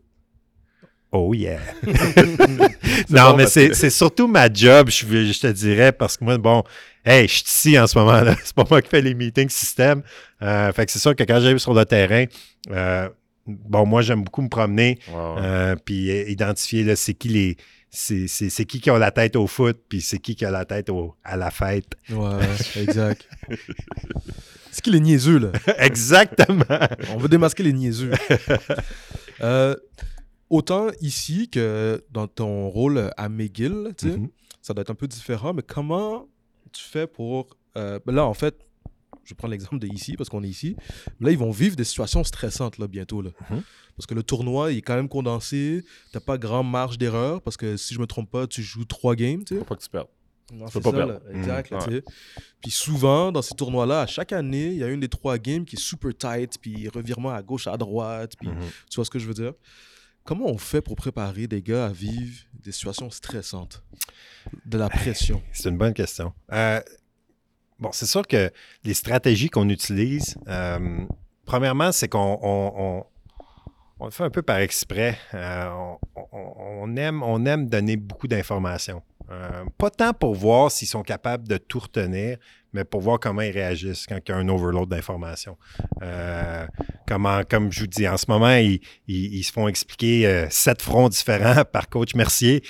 Oh 1.12 1.34
yeah. 1.34 1.60
bon 1.84 2.68
non, 3.10 3.36
mais 3.36 3.46
c'est 3.48 3.90
surtout 3.90 4.28
ma 4.28 4.52
job, 4.52 4.90
je, 4.90 5.40
te 5.40 5.48
dirais, 5.52 5.92
parce 5.92 6.18
que 6.18 6.24
moi, 6.24 6.38
bon, 6.38 6.64
hey, 7.06 7.28
je 7.28 7.34
suis 7.34 7.44
ici 7.46 7.80
en 7.80 7.86
ce 7.86 7.98
moment-là. 8.00 8.36
C'est 8.44 8.56
pas 8.56 8.66
moi 8.68 8.82
qui 8.82 8.90
fais 8.90 9.02
les 9.02 9.14
meetings 9.14 9.50
système. 9.50 10.02
Euh, 10.42 10.72
fait 10.72 10.86
que 10.88 10.92
c'est 10.92 11.00
sûr 11.00 11.16
que 11.16 11.24
quand 11.24 11.40
j'arrive 11.40 11.60
sur 11.60 11.74
le 11.74 11.86
terrain, 11.86 12.26
euh, 12.72 13.10
bon, 13.46 13.86
moi, 13.86 14.02
j'aime 14.02 14.24
beaucoup 14.24 14.42
me 14.42 14.50
promener, 14.50 14.98
ouais. 15.08 15.14
euh, 15.38 15.76
puis 15.86 16.10
identifier 16.30 16.84
là, 16.84 16.96
c'est 16.96 17.14
qui 17.14 17.30
les 17.30 17.58
c'est 17.96 18.28
c'est- 18.28 18.50
c'est 18.50 18.66
qui 18.66 18.82
qui 18.82 18.90
a 18.90 18.98
la 18.98 19.12
tête 19.12 19.36
au 19.36 19.46
foot, 19.48 19.78
puis 19.88 20.02
c'est 20.02 20.18
qui 20.20 20.36
qui 20.36 20.44
a 20.46 20.52
la 20.52 20.66
tête 20.66 20.90
au- 20.90 21.16
à 21.24 21.38
la 21.38 21.52
fête. 21.52 21.94
Ouais, 22.10 22.40
exact. 22.82 23.28
C'est 24.72 24.82
qui 24.82 24.90
les 24.92 25.00
niaiseux, 25.00 25.38
là? 25.38 25.52
Exactement. 25.78 26.66
On 27.14 27.18
veut 27.18 27.30
démasquer 27.30 27.62
les 27.64 27.74
niaiseux. 27.74 28.12
Euh, 29.42 29.76
autant 30.50 30.88
ici 31.02 31.50
que 31.50 32.04
dans 32.12 32.28
ton 32.28 32.70
rôle 32.70 33.12
à 33.18 33.30
McGill, 33.30 33.94
Mhm. 34.04 34.30
ça 34.62 34.74
doit 34.74 34.82
être 34.82 34.90
un 34.92 34.96
peu 34.96 35.08
différent, 35.08 35.54
mais 35.54 35.62
comment 35.64 36.28
tu 36.72 36.84
fais 36.84 37.08
pour... 37.08 37.50
euh, 37.78 38.00
ben 38.06 38.16
là, 38.16 38.26
en 38.26 38.34
fait, 38.34 38.56
je 39.24 39.34
prends 39.34 39.48
l'exemple 39.48 39.80
de 39.80 39.88
ici, 39.88 40.16
parce 40.18 40.30
qu'on 40.30 40.44
est 40.44 40.50
ici. 40.50 40.76
Mais 41.20 41.28
là, 41.28 41.32
ils 41.32 41.38
vont 41.38 41.52
vivre 41.52 41.76
des 41.76 41.84
situations 41.84 42.24
stressantes, 42.24 42.78
là, 42.78 42.88
bientôt, 42.88 43.22
là. 43.22 43.30
Mhm. 43.50 43.62
Parce 43.96 44.08
que 44.08 44.14
le 44.16 44.24
tournoi, 44.24 44.72
il 44.72 44.80
est 44.80 44.82
quand 44.82 44.96
même 44.96 45.10
condensé. 45.10 45.84
T'as 46.12 46.20
pas 46.20 46.38
grand 46.38 46.64
marge 46.64 46.98
d'erreur, 46.98 47.42
parce 47.42 47.58
que 47.58 47.78
si 47.78 47.94
je 47.94 48.00
me 48.00 48.08
trompe 48.08 48.30
pas, 48.32 48.48
tu 48.48 48.62
joues 48.64 48.86
trois 48.86 49.16
games, 49.16 49.44
tu 49.44 49.54
sais. 49.54 49.60
Faut 49.60 49.66
pas 49.66 49.76
que 49.76 49.84
tu 49.84 49.90
perdes. 49.90 50.08
Non, 50.54 50.68
c'est 50.68 50.82
pas 50.84 50.92
ça, 50.92 50.96
perdre. 50.98 51.14
là. 51.14 51.38
Exact, 51.40 51.70
là, 51.72 51.78
Mhm. 51.88 52.02
tu. 52.02 52.04
Puis 52.62 52.72
souvent, 52.72 53.32
dans 53.32 53.42
ces 53.42 53.56
tournois-là, 53.56 54.02
à 54.02 54.08
chaque 54.08 54.34
année, 54.34 54.68
il 54.68 54.78
y 54.78 54.84
a 54.84 54.88
une 54.90 55.00
des 55.00 55.08
trois 55.10 55.38
games 55.38 55.64
qui 55.66 55.78
est 55.78 55.80
super 55.80 56.12
tight, 56.16 56.58
puis 56.62 56.88
revirement 56.90 57.32
à 57.32 57.42
gauche, 57.42 57.66
à 57.68 57.78
droite, 57.78 58.34
puis 58.40 58.50
Mhm. 58.50 58.56
tu 58.90 58.96
vois 58.96 59.06
ce 59.06 59.10
que 59.10 59.20
je 59.20 59.26
veux 59.28 59.34
dire? 59.34 59.54
Comment 60.26 60.46
on 60.48 60.58
fait 60.58 60.82
pour 60.82 60.96
préparer 60.96 61.48
des 61.48 61.62
gars 61.62 61.88
à 61.88 61.90
vivre 61.90 62.44
des 62.54 62.72
situations 62.72 63.10
stressantes? 63.10 63.84
De 64.66 64.78
la 64.78 64.90
pression. 64.90 65.42
C'est 65.52 65.70
une 65.70 65.78
bonne 65.78 65.94
question. 65.94 66.34
Euh, 66.52 66.82
bon, 67.80 67.90
c'est 67.92 68.06
sûr 68.06 68.28
que 68.28 68.52
les 68.84 68.94
stratégies 68.94 69.50
qu'on 69.50 69.70
utilise, 69.70 70.36
euh, 70.48 71.00
premièrement, 71.46 71.92
c'est 71.92 72.08
qu'on 72.08 72.40
on, 72.42 72.74
on- 72.78 73.04
on 74.00 74.06
le 74.06 74.12
fait 74.12 74.24
un 74.24 74.30
peu 74.30 74.42
par 74.42 74.58
exprès. 74.58 75.18
Euh, 75.34 75.70
on, 76.34 76.96
aime, 76.98 77.24
on 77.24 77.46
aime 77.46 77.70
donner 77.70 77.96
beaucoup 77.96 78.28
d'informations. 78.28 79.02
Euh, 79.32 79.64
pas 79.78 79.90
tant 79.90 80.12
pour 80.14 80.34
voir 80.36 80.72
s'ils 80.72 80.90
sont 80.90 81.04
capables 81.04 81.48
de 81.48 81.56
tout 81.56 81.80
retenir, 81.80 82.38
mais 82.74 82.84
pour 82.84 83.00
voir 83.00 83.18
comment 83.20 83.42
ils 83.42 83.52
réagissent 83.52 84.06
quand 84.06 84.18
il 84.28 84.32
y 84.32 84.34
a 84.34 84.38
un 84.38 84.50
overload 84.50 84.90
d'informations. 84.90 85.58
Comme 87.08 87.72
je 87.72 87.80
vous 87.82 87.88
dis, 87.88 88.08
en 88.08 88.18
ce 88.18 88.26
moment, 88.28 88.58
ils, 89.08 89.44
se 89.44 89.52
font 89.54 89.70
expliquer 89.70 90.48
sept 90.50 90.82
fronts 90.82 91.08
différents 91.10 91.64
par 91.72 91.88
coach 91.88 92.16
Mercier. 92.16 92.62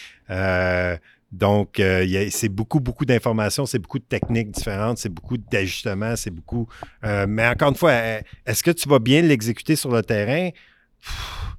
Donc, 1.34 1.80
euh, 1.80 2.28
c'est 2.30 2.48
beaucoup, 2.48 2.80
beaucoup 2.80 3.06
d'informations, 3.06 3.66
c'est 3.66 3.80
beaucoup 3.80 3.98
de 3.98 4.04
techniques 4.04 4.52
différentes, 4.52 5.00
c'est 5.00 5.10
beaucoup 5.10 5.36
d'ajustements, 5.38 6.16
c'est 6.16 6.30
beaucoup. 6.30 6.68
euh, 7.04 7.26
mais 7.28 7.48
encore 7.48 7.70
une 7.70 7.76
fois, 7.76 7.90
euh, 7.90 8.22
est-ce 8.46 8.62
que 8.62 8.70
tu 8.70 8.88
vas 8.88 9.00
bien 9.00 9.22
l'exécuter 9.24 9.76
sur 9.76 9.90
le 9.92 10.04
terrain? 10.04 10.52
Pff, 11.02 11.56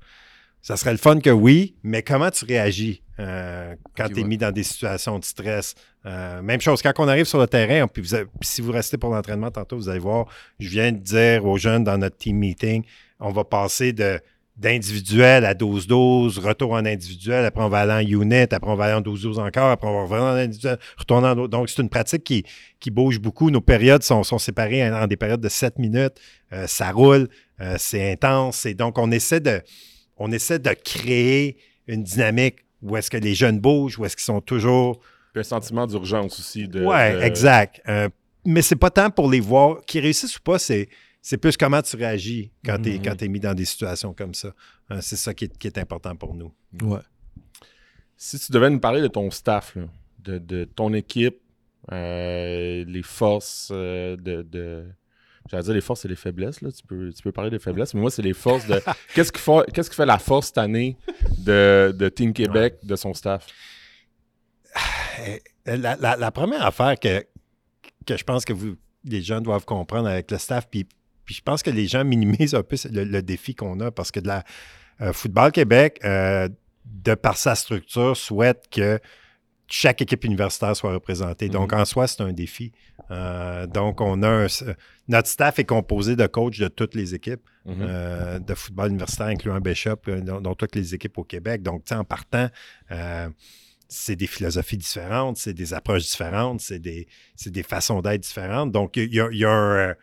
Ça 0.63 0.77
serait 0.77 0.93
le 0.93 0.99
fun 0.99 1.19
que 1.19 1.29
oui, 1.29 1.75
mais 1.83 2.03
comment 2.03 2.31
tu 2.31 2.45
réagis 2.47 3.03
euh, 3.19 3.75
quand 3.97 4.09
tu 4.09 4.21
es 4.21 4.25
mis 4.25 4.39
dans 4.39 4.51
des 4.53 4.63
situations 4.63 5.19
de 5.19 5.25
stress? 5.25 5.75
Même 6.05 6.61
chose, 6.61 6.81
quand 6.81 6.93
on 6.99 7.09
arrive 7.09 7.27
sur 7.27 7.41
le 7.41 7.47
terrain, 7.49 7.87
puis, 7.89 8.01
vous 8.01 8.15
avez- 8.15 8.27
puis 8.41 8.49
si 8.49 8.61
vous 8.63 8.73
restez 8.73 8.97
pour 8.97 9.11
l'entraînement 9.11 9.51
tantôt, 9.51 9.77
vous 9.77 9.89
allez 9.89 9.99
voir, 9.99 10.27
je 10.61 10.69
viens 10.69 10.93
de 10.93 10.99
dire 10.99 11.45
aux 11.45 11.59
jeunes 11.59 11.83
dans 11.85 11.99
notre 11.99 12.17
team 12.17 12.39
meeting, 12.39 12.85
on 13.21 13.31
va 13.33 13.43
passer 13.45 13.93
de 13.93 14.21
d'individuel 14.57 15.45
à 15.45 15.55
12-12, 15.55 16.39
retour 16.39 16.73
en 16.73 16.85
individuel, 16.87 17.45
après 17.45 17.63
on 17.63 17.69
va 17.69 17.81
aller 17.81 17.93
en 17.93 18.21
unit, 18.23 18.47
après 18.51 18.71
on 18.71 18.77
va 18.77 18.85
aller 18.85 18.95
en 18.95 19.01
12-12 19.01 19.41
encore, 19.41 19.71
après 19.71 19.89
on 19.89 19.95
va 19.95 20.03
revenir 20.03 20.23
en 20.23 20.37
individuel, 20.37 20.79
retourner 20.97 21.29
en. 21.29 21.49
Donc, 21.49 21.69
c'est 21.69 21.83
une 21.83 21.89
pratique 21.89 22.23
qui, 22.23 22.45
qui 22.79 22.91
bouge 22.91 23.19
beaucoup. 23.19 23.51
Nos 23.51 23.61
périodes 23.61 24.03
sont, 24.05 24.23
sont 24.23 24.39
séparées 24.39 24.89
en, 24.89 24.95
en 25.03 25.07
des 25.09 25.17
périodes 25.17 25.41
de 25.41 25.49
7 25.49 25.79
minutes. 25.79 26.15
Euh, 26.53 26.67
ça 26.69 26.93
roule, 26.93 27.29
euh, 27.61 27.75
c'est 27.79 28.13
intense. 28.13 28.65
Et 28.67 28.75
donc, 28.75 28.99
on 28.99 29.11
essaie 29.11 29.41
de, 29.41 29.61
on 30.17 30.31
essaie 30.31 30.61
de 30.61 30.71
créer 30.71 31.57
une 31.89 32.05
dynamique 32.05 32.59
où 32.81 32.97
est-ce 32.97 33.11
que 33.11 33.17
les 33.17 33.35
jeunes 33.35 33.59
bougent, 33.59 33.99
où 33.99 34.05
est-ce 34.05 34.15
qu'ils 34.17 34.25
sont 34.25 34.41
toujours 34.41 35.01
Puis 35.33 35.41
un 35.41 35.43
sentiment 35.43 35.87
d'urgence 35.87 36.39
aussi. 36.39 36.69
De, 36.69 36.81
de- 36.81 37.23
exact. 37.23 37.81
Euh, 37.89 38.09
mais 38.47 38.63
c'est 38.63 38.77
pas 38.77 38.91
tant 38.91 39.11
pour 39.11 39.29
les 39.31 39.41
voir. 39.41 39.79
Qu'ils 39.87 40.03
réussissent 40.03 40.37
ou 40.37 40.43
pas, 40.43 40.59
c'est, 40.59 40.89
c'est 41.27 41.39
plus 41.39 41.57
comment 41.57 41.81
tu 41.81 41.97
réagis 41.97 42.53
quand 42.67 42.77
tu 42.83 42.91
es, 43.25 43.29
mis 43.29 43.41
dans 43.41 43.55
des 43.55 43.65
situations 43.65 44.13
comme 44.13 44.35
ça. 44.35 44.53
Euh, 44.91 44.99
c'est 45.01 45.17
ça 45.17 45.33
qui 45.33 45.47
est, 45.47 45.57
qui 45.57 45.67
est 45.67 45.79
important 45.79 46.15
pour 46.15 46.35
nous. 46.35 46.53
Ouais. 46.83 47.01
Si 48.19 48.39
tu 48.39 48.53
devais 48.53 48.69
nous 48.69 48.79
parler 48.79 49.01
de 49.01 49.07
ton 49.09 49.31
staff, 49.31 49.75
là, 49.75 49.85
de, 50.19 50.37
de 50.37 50.65
ton 50.65 50.93
équipe, 50.93 51.39
euh, 51.93 52.85
les 52.87 53.03
forces 53.03 53.71
euh, 53.73 54.17
de. 54.19 54.43
de... 54.43 54.85
J'allais 55.51 55.63
dire 55.63 55.73
les 55.75 55.81
forces 55.81 56.05
et 56.05 56.09
les 56.09 56.17
faiblesses, 56.17 56.61
là. 56.61 56.71
Tu, 56.71 56.83
peux, 56.87 57.11
tu 57.11 57.23
peux 57.23 57.33
parler 57.33 57.51
des 57.51 57.59
faiblesses, 57.59 57.95
mais 57.95 58.01
moi, 58.03 58.11
c'est 58.11 58.21
les 58.23 58.35
forces 58.35 58.67
de. 58.67 58.79
Qu'est-ce 59.15 59.33
qui, 59.33 59.41
fait, 59.41 59.73
qu'est-ce 59.73 59.89
qui 59.89 59.97
fait 59.97 60.05
la 60.07 60.19
force 60.19 60.49
cette 60.49 60.59
année 60.59 60.99
de, 61.39 61.95
de 61.99 62.09
Team 62.11 62.35
Québec, 62.35 62.77
de 62.83 62.97
son 62.97 63.15
staff? 63.15 63.47
Euh, 65.21 65.39
La, 65.79 65.97
la- 65.97 66.17
la 66.17 66.31
première 66.31 66.65
affaire 66.67 66.99
que, 67.01 67.25
que 68.07 68.17
je 68.17 68.25
pense 68.25 68.45
que 68.45 68.53
vous, 68.53 68.77
les 69.05 69.23
gens 69.23 69.41
doivent 69.41 69.65
comprendre 69.65 70.09
avec 70.09 70.31
le 70.31 70.37
staff, 70.39 70.69
puis, 70.71 70.87
puis 71.25 71.35
je 71.35 71.43
pense 71.43 71.63
que 71.63 71.71
les 71.71 71.87
gens 71.87 72.05
minimisent 72.05 72.55
un 72.55 72.63
peu 72.63 72.77
le, 72.91 73.05
le 73.05 73.23
défi 73.23 73.55
qu'on 73.55 73.81
a 73.81 73.91
parce 73.91 74.11
que 74.11 74.21
de 74.21 74.29
la 74.29 74.45
euh, 75.01 75.13
Football 75.13 75.53
Québec, 75.53 75.99
euh, 76.05 76.49
de 76.85 77.15
par 77.15 77.37
sa 77.37 77.55
structure, 77.55 78.17
souhaite 78.17 78.65
que 78.71 78.99
chaque 79.67 80.03
équipe 80.03 80.23
universitaire 80.25 80.77
soit 80.77 80.93
représentée. 80.93 81.49
Donc, 81.49 81.73
en 81.73 81.85
soi, 81.87 82.07
c'est 82.07 82.21
un 82.21 82.33
défi. 82.35 82.71
Euh, 83.11 83.67
donc, 83.67 84.01
on 84.03 84.23
a 84.23 84.29
un- 84.29 84.47
notre 85.09 85.29
staff 85.29 85.59
est 85.59 85.65
composé 85.65 86.17
de 86.17 86.27
coachs 86.27 86.59
de 86.61 86.69
toutes 86.69 86.95
les 86.95 87.15
équipes 87.15 87.41
Mhm. 87.65 87.77
euh, 87.81 88.39
de 88.39 88.55
football 88.55 88.91
universitaire, 88.91 89.29
incluant 89.29 89.59
Bishop, 89.61 89.97
euh, 90.09 90.21
dont, 90.21 90.41
dont 90.43 90.55
toutes 90.55 90.77
les 90.77 90.95
équipes 90.95 91.17
au 91.17 91.25
Québec. 91.25 91.63
Donc, 91.63 91.83
en 91.93 92.05
partant, 92.05 92.49
c'est 93.89 94.17
des 94.17 94.27
philosophies 94.27 94.77
différentes, 94.77 95.37
c'est 95.39 95.55
des 95.55 95.73
approches 95.75 96.03
différentes, 96.05 96.61
c'est 96.61 96.79
des, 96.79 97.07
c'est 97.37 97.51
des 97.51 97.63
façons 97.63 98.01
d'être 98.03 98.21
différentes. 98.23 98.71
Donc, 98.73 98.97
il 98.97 99.13
y 99.15 99.21
a, 99.21 99.29
y 99.33 99.45
a 99.45 99.51
un. 99.51 99.95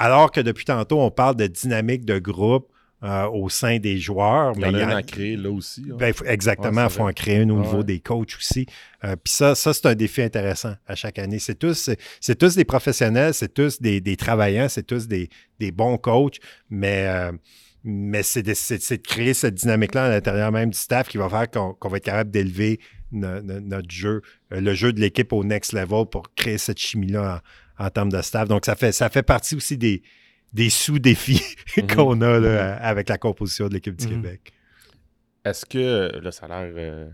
Alors 0.00 0.32
que 0.32 0.40
depuis 0.40 0.64
tantôt, 0.64 1.00
on 1.00 1.10
parle 1.10 1.36
de 1.36 1.46
dynamique 1.46 2.04
de 2.04 2.18
groupe 2.18 2.68
euh, 3.02 3.26
au 3.28 3.48
sein 3.48 3.78
des 3.78 3.96
joueurs. 3.98 4.52
Il 4.56 4.62
y 4.62 4.66
en 4.66 4.72
mais 4.72 4.82
a 4.82 4.96
à 4.96 5.02
créer 5.02 5.36
là 5.36 5.50
aussi. 5.50 5.84
hein. 5.90 5.96
ben, 5.98 6.12
exactement, 6.26 6.84
il 6.84 6.90
faut 6.90 7.02
en 7.02 7.12
créer 7.12 7.36
une 7.40 7.50
au 7.50 7.56
Ouais, 7.56 7.62
niveau 7.66 7.82
des 7.82 7.98
coachs 8.00 8.34
aussi. 8.36 8.66
Euh, 9.04 9.16
Puis 9.22 9.32
ça, 9.32 9.54
ça 9.54 9.72
c'est 9.72 9.86
un 9.86 9.94
défi 9.94 10.20
intéressant 10.20 10.74
à 10.86 10.94
chaque 10.94 11.18
année. 11.18 11.38
C'est 11.38 11.54
tous, 11.58 11.90
c'est, 12.20 12.34
tous 12.36 12.56
des 12.56 12.64
professionnels, 12.66 13.32
c'est 13.32 13.54
tous 13.54 13.80
des, 13.80 14.00
des 14.02 14.16
travaillants, 14.16 14.68
c'est 14.68 14.86
tous 14.86 15.06
des, 15.08 15.28
des 15.58 15.70
bons 15.72 15.96
coachs, 15.96 16.40
mais, 16.68 17.06
euh, 17.06 17.32
mais 17.84 18.22
c'est, 18.22 18.42
de, 18.42 18.96
créer 18.96 19.32
cette 19.32 19.54
dynamique-là 19.54 20.04
à 20.04 20.08
l'intérieur 20.10 20.52
même 20.52 20.68
du 20.70 20.78
staff 20.78 21.08
qui 21.08 21.16
va 21.16 21.28
faire 21.30 21.50
qu'on, 21.50 21.88
va 21.88 21.96
être 21.96 22.04
capable 22.04 22.30
d'élever 22.30 22.80
no- 23.12 23.40
no- 23.40 23.60
notre 23.60 23.90
jeu, 23.90 24.20
le 24.50 24.74
jeu 24.74 24.92
de 24.92 25.00
l'équipe 25.00 25.32
au 25.32 25.42
next 25.42 25.72
level 25.72 26.04
pour 26.10 26.34
créer 26.34 26.58
cette 26.58 26.78
chimie-là 26.78 27.42
en, 27.80 27.90
termes 27.90 28.10
de 28.12 28.20
staff. 28.22 28.48
Donc, 28.48 28.64
ça 28.66 28.76
fait, 28.76 28.92
ça 28.92 29.08
fait 29.08 29.22
partie 29.22 29.54
aussi 29.56 29.76
des, 29.78 30.02
des 30.52 30.70
sous-défis 30.70 31.42
Mhm. 31.76 31.86
qu'on 31.88 32.20
a 32.20 32.38
là, 32.38 32.76
avec 32.76 33.08
la 33.08 33.18
composition 33.18 33.68
de 33.68 33.74
l'équipe 33.74 33.96
du 33.96 34.06
Mhm. 34.06 34.12
Québec. 34.22 34.52
Est-ce 35.44 35.64
que, 35.64 36.18
là, 36.22 36.30
ça 36.32 36.46
a 36.46 36.48
l'air, 36.66 36.74
euh, 36.76 37.08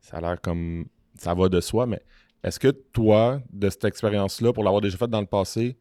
ça 0.00 0.16
a 0.16 0.20
l'air 0.20 0.40
comme, 0.40 0.86
ça 1.18 1.34
va 1.34 1.48
de 1.48 1.60
soi, 1.60 1.86
mais 1.86 2.00
est-ce 2.42 2.58
que 2.58 2.68
toi, 2.68 3.40
de 3.52 3.68
cette 3.70 3.84
expérience-là, 3.84 4.52
pour 4.52 4.64
l'avoir 4.64 4.80
déjà 4.80 4.96
faite 4.96 5.10
dans 5.10 5.20
le 5.20 5.26
passé, 5.26 5.76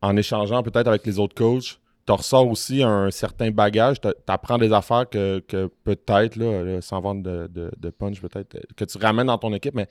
en 0.00 0.16
échangeant 0.16 0.62
peut-être 0.62 0.86
avec 0.88 1.04
les 1.06 1.18
autres 1.18 1.34
coachs, 1.34 1.80
tu 2.06 2.12
ressors 2.12 2.46
aussi 2.48 2.82
un 2.82 3.10
certain 3.10 3.50
bagage, 3.50 3.98
tu 4.00 4.08
apprends 4.26 4.58
des 4.58 4.72
affaires 4.72 5.08
que, 5.08 5.40
que 5.48 5.70
peut-être, 5.84 6.36
là, 6.36 6.80
sans 6.82 7.00
vendre 7.00 7.22
de, 7.22 7.46
de- 7.46 7.70
de 7.76 7.90
punch, 7.90 8.20
peut-être, 8.20 8.58
que 8.76 8.84
tu 8.84 8.98
ramènes 8.98 9.28
dans 9.28 9.38
ton 9.38 9.52
équipe, 9.54 9.74
mais 9.74 9.88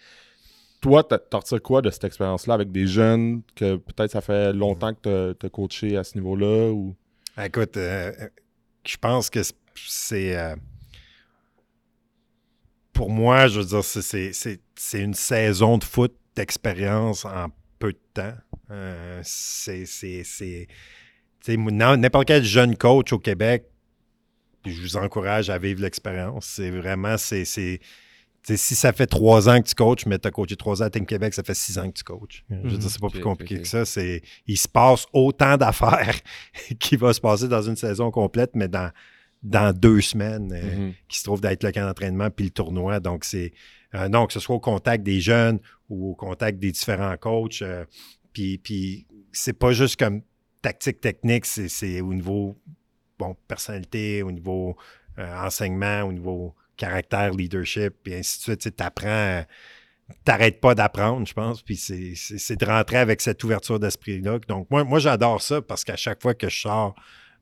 toi, 0.84 1.04
tu 1.04 1.16
retires 1.36 1.62
quoi 1.62 1.82
de 1.82 1.90
cette 1.90 2.04
expérience-là 2.04 2.54
avec 2.56 2.72
des 2.72 2.86
jeunes 2.88 3.42
que 3.56 3.78
peut-être 3.78 4.12
ça 4.12 4.22
fait 4.22 4.54
longtemps 4.54 4.94
que 4.94 5.34
tu 5.40 5.46
as 5.46 5.50
coaché 5.50 5.98
à 5.98 6.04
ce 6.04 6.16
niveau-là 6.18 6.72
ou... 6.72 6.96
Écoute, 7.42 7.78
euh, 7.78 8.12
je 8.86 8.98
pense 8.98 9.30
que 9.30 9.40
c'est- 9.76 10.38
euh, 10.38 10.56
pour 12.92 13.10
moi, 13.10 13.48
je 13.48 13.60
veux 13.60 13.66
dire, 13.66 13.84
c'est- 13.84 15.00
une 15.00 15.14
saison 15.14 15.78
de 15.78 15.84
foot 15.84 16.14
d'expérience 16.36 17.26
en 17.26 17.48
peu 17.80 17.94
de 17.94 18.00
temps. 18.14 18.34
Euh, 18.72 19.22
c'est. 19.24 20.68
N'importe 21.48 22.28
quel 22.28 22.44
jeune 22.44 22.76
coach 22.78 23.12
au 23.14 23.20
Québec, 23.20 23.66
je 24.66 24.80
vous 24.82 24.96
encourage 24.98 25.50
à 25.50 25.58
vivre 25.58 25.82
l'expérience. 25.82 26.46
C'est 26.46 26.70
vraiment. 26.72 27.16
Si 28.44 28.76
ça 28.76 28.92
fait 28.94 29.08
trois 29.08 29.48
ans 29.50 29.62
que 29.62 29.68
tu 29.68 29.76
coaches, 29.76 30.06
mais 30.06 30.20
tu 30.20 30.28
as 30.28 30.32
coaché 30.32 30.56
trois 30.56 30.82
ans 30.82 30.86
à 30.86 30.90
Team 30.90 31.06
Québec, 31.06 31.34
ça 31.34 31.44
fait 31.44 31.54
six 31.54 31.78
ans 31.78 31.88
que 31.90 31.98
tu 31.98 32.04
coaches. 32.04 32.44
Je 32.50 32.56
veux 32.70 32.78
dire, 32.78 32.90
c'est 32.90 33.00
pas 33.02 33.10
plus 33.10 33.22
compliqué 33.22 33.62
que 33.62 33.68
ça. 33.68 33.86
C'est, 33.86 34.22
il 34.48 34.58
se 34.58 34.68
passe 34.68 35.06
autant 35.14 35.56
d'affaires 35.58 36.16
qui 36.80 36.96
va 36.98 37.14
se 37.14 37.22
passer 37.22 37.48
dans 37.48 37.62
une 37.62 37.76
saison 37.78 38.12
complète, 38.12 38.52
mais 38.56 38.68
dans, 38.68 38.92
dans 39.44 39.74
deux 39.78 40.02
semaines, 40.02 40.52
euh, 40.54 40.76
Mhm. 40.88 40.94
qui 41.08 41.18
se 41.20 41.24
trouve 41.24 41.42
d'être 41.42 41.64
le 41.64 41.72
camp 41.72 41.86
d'entraînement 41.86 42.30
puis 42.30 42.46
le 42.46 42.52
tournoi. 42.52 43.00
Donc, 43.00 43.24
c'est 43.26 43.54
euh, 43.96 44.08
non, 44.10 44.26
que 44.26 44.34
ce 44.34 44.40
soit 44.40 44.56
au 44.56 44.60
contact 44.60 45.04
des 45.04 45.20
jeunes 45.22 45.60
ou 45.90 46.12
au 46.12 46.16
contact 46.16 46.60
des 46.60 46.72
différents 46.72 47.16
coachs. 47.18 47.62
euh, 47.62 47.86
puis, 48.34 48.58
puis 48.58 49.06
c'est 49.32 49.54
pas 49.54 49.72
juste 49.72 49.98
comme 50.00 50.22
tactique 50.62 51.00
technique, 51.02 51.46
c'est, 51.46 51.68
c'est 51.70 52.02
au 52.02 52.14
niveau 52.14 52.58
bon, 53.20 53.36
personnalité, 53.48 54.24
au 54.24 54.32
niveau 54.32 54.76
euh, 55.20 55.38
enseignement, 55.46 56.02
au 56.04 56.12
niveau 56.14 56.56
caractère, 56.78 57.32
leadership, 57.32 58.08
et 58.08 58.20
ainsi 58.20 58.40
de 58.40 58.44
suite. 58.44 58.76
Tu 58.76 58.84
apprends, 58.84 59.44
t'arrêtes 60.24 60.60
pas 60.60 60.76
d'apprendre, 60.76 61.26
je 61.28 61.34
pense, 61.34 61.62
puis 61.62 61.78
c'est 61.78 62.56
de 62.56 62.66
rentrer 62.66 62.98
avec 62.98 63.22
cette 63.22 63.44
ouverture 63.44 63.80
d'esprit-là. 63.80 64.40
Donc, 64.48 64.70
moi, 64.70 64.84
moi 64.84 65.00
j'adore 65.00 65.42
ça 65.42 65.62
parce 65.62 65.84
qu'à 65.84 65.96
chaque 65.96 66.22
fois 66.22 66.34
que 66.34 66.50
je 66.50 66.60
sors 66.60 66.96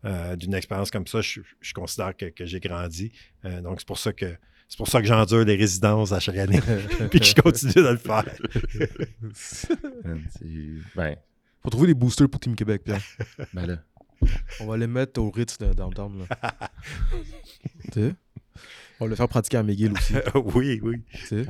euh, 0.04 0.36
d'une 0.36 0.54
expérience 0.54 0.92
comme 0.92 1.08
ça, 1.08 1.22
je, 1.22 1.42
considère 1.74 2.16
que, 2.16 2.32
j'ai 2.40 2.60
grandi. 2.60 3.12
Euh, 3.46 3.62
donc, 3.62 3.80
c'est 3.80 3.88
pour 3.88 4.00
ça 4.00 4.14
que 4.14 4.36
c'est 4.68 4.78
pour 4.78 4.88
ça 4.88 5.02
que 5.02 5.08
j'endure 5.08 5.44
les 5.44 5.58
résidences 5.58 6.14
à 6.14 6.22
chaque 6.22 6.38
année, 6.38 6.62
puis 7.10 7.20
que 7.20 7.26
je 7.26 7.36
continue 7.36 7.74
de 7.74 7.90
le 7.90 7.98
faire. 7.98 8.24
ben, 10.96 11.18
faut 11.62 11.70
trouver 11.70 11.88
des 11.88 11.94
boosters 11.94 12.30
pour 12.30 12.40
Team 12.40 12.56
Québec, 12.56 12.84
Pierre. 12.86 13.02
ben 13.54 13.66
là. 13.66 13.80
On 14.60 14.68
va 14.68 14.78
les 14.78 14.88
mettre 14.88 15.20
au 15.20 15.30
Ritz 15.30 15.58
de 15.58 15.74
downtown. 15.74 16.20
Là. 16.20 16.28
On 19.02 19.06
va 19.06 19.10
le 19.10 19.16
faire 19.16 19.28
pratiquer 19.28 19.58
à 19.58 19.64
McGill 19.64 19.94
aussi. 19.94 20.14
oui, 20.56 20.80
oui. 20.84 21.02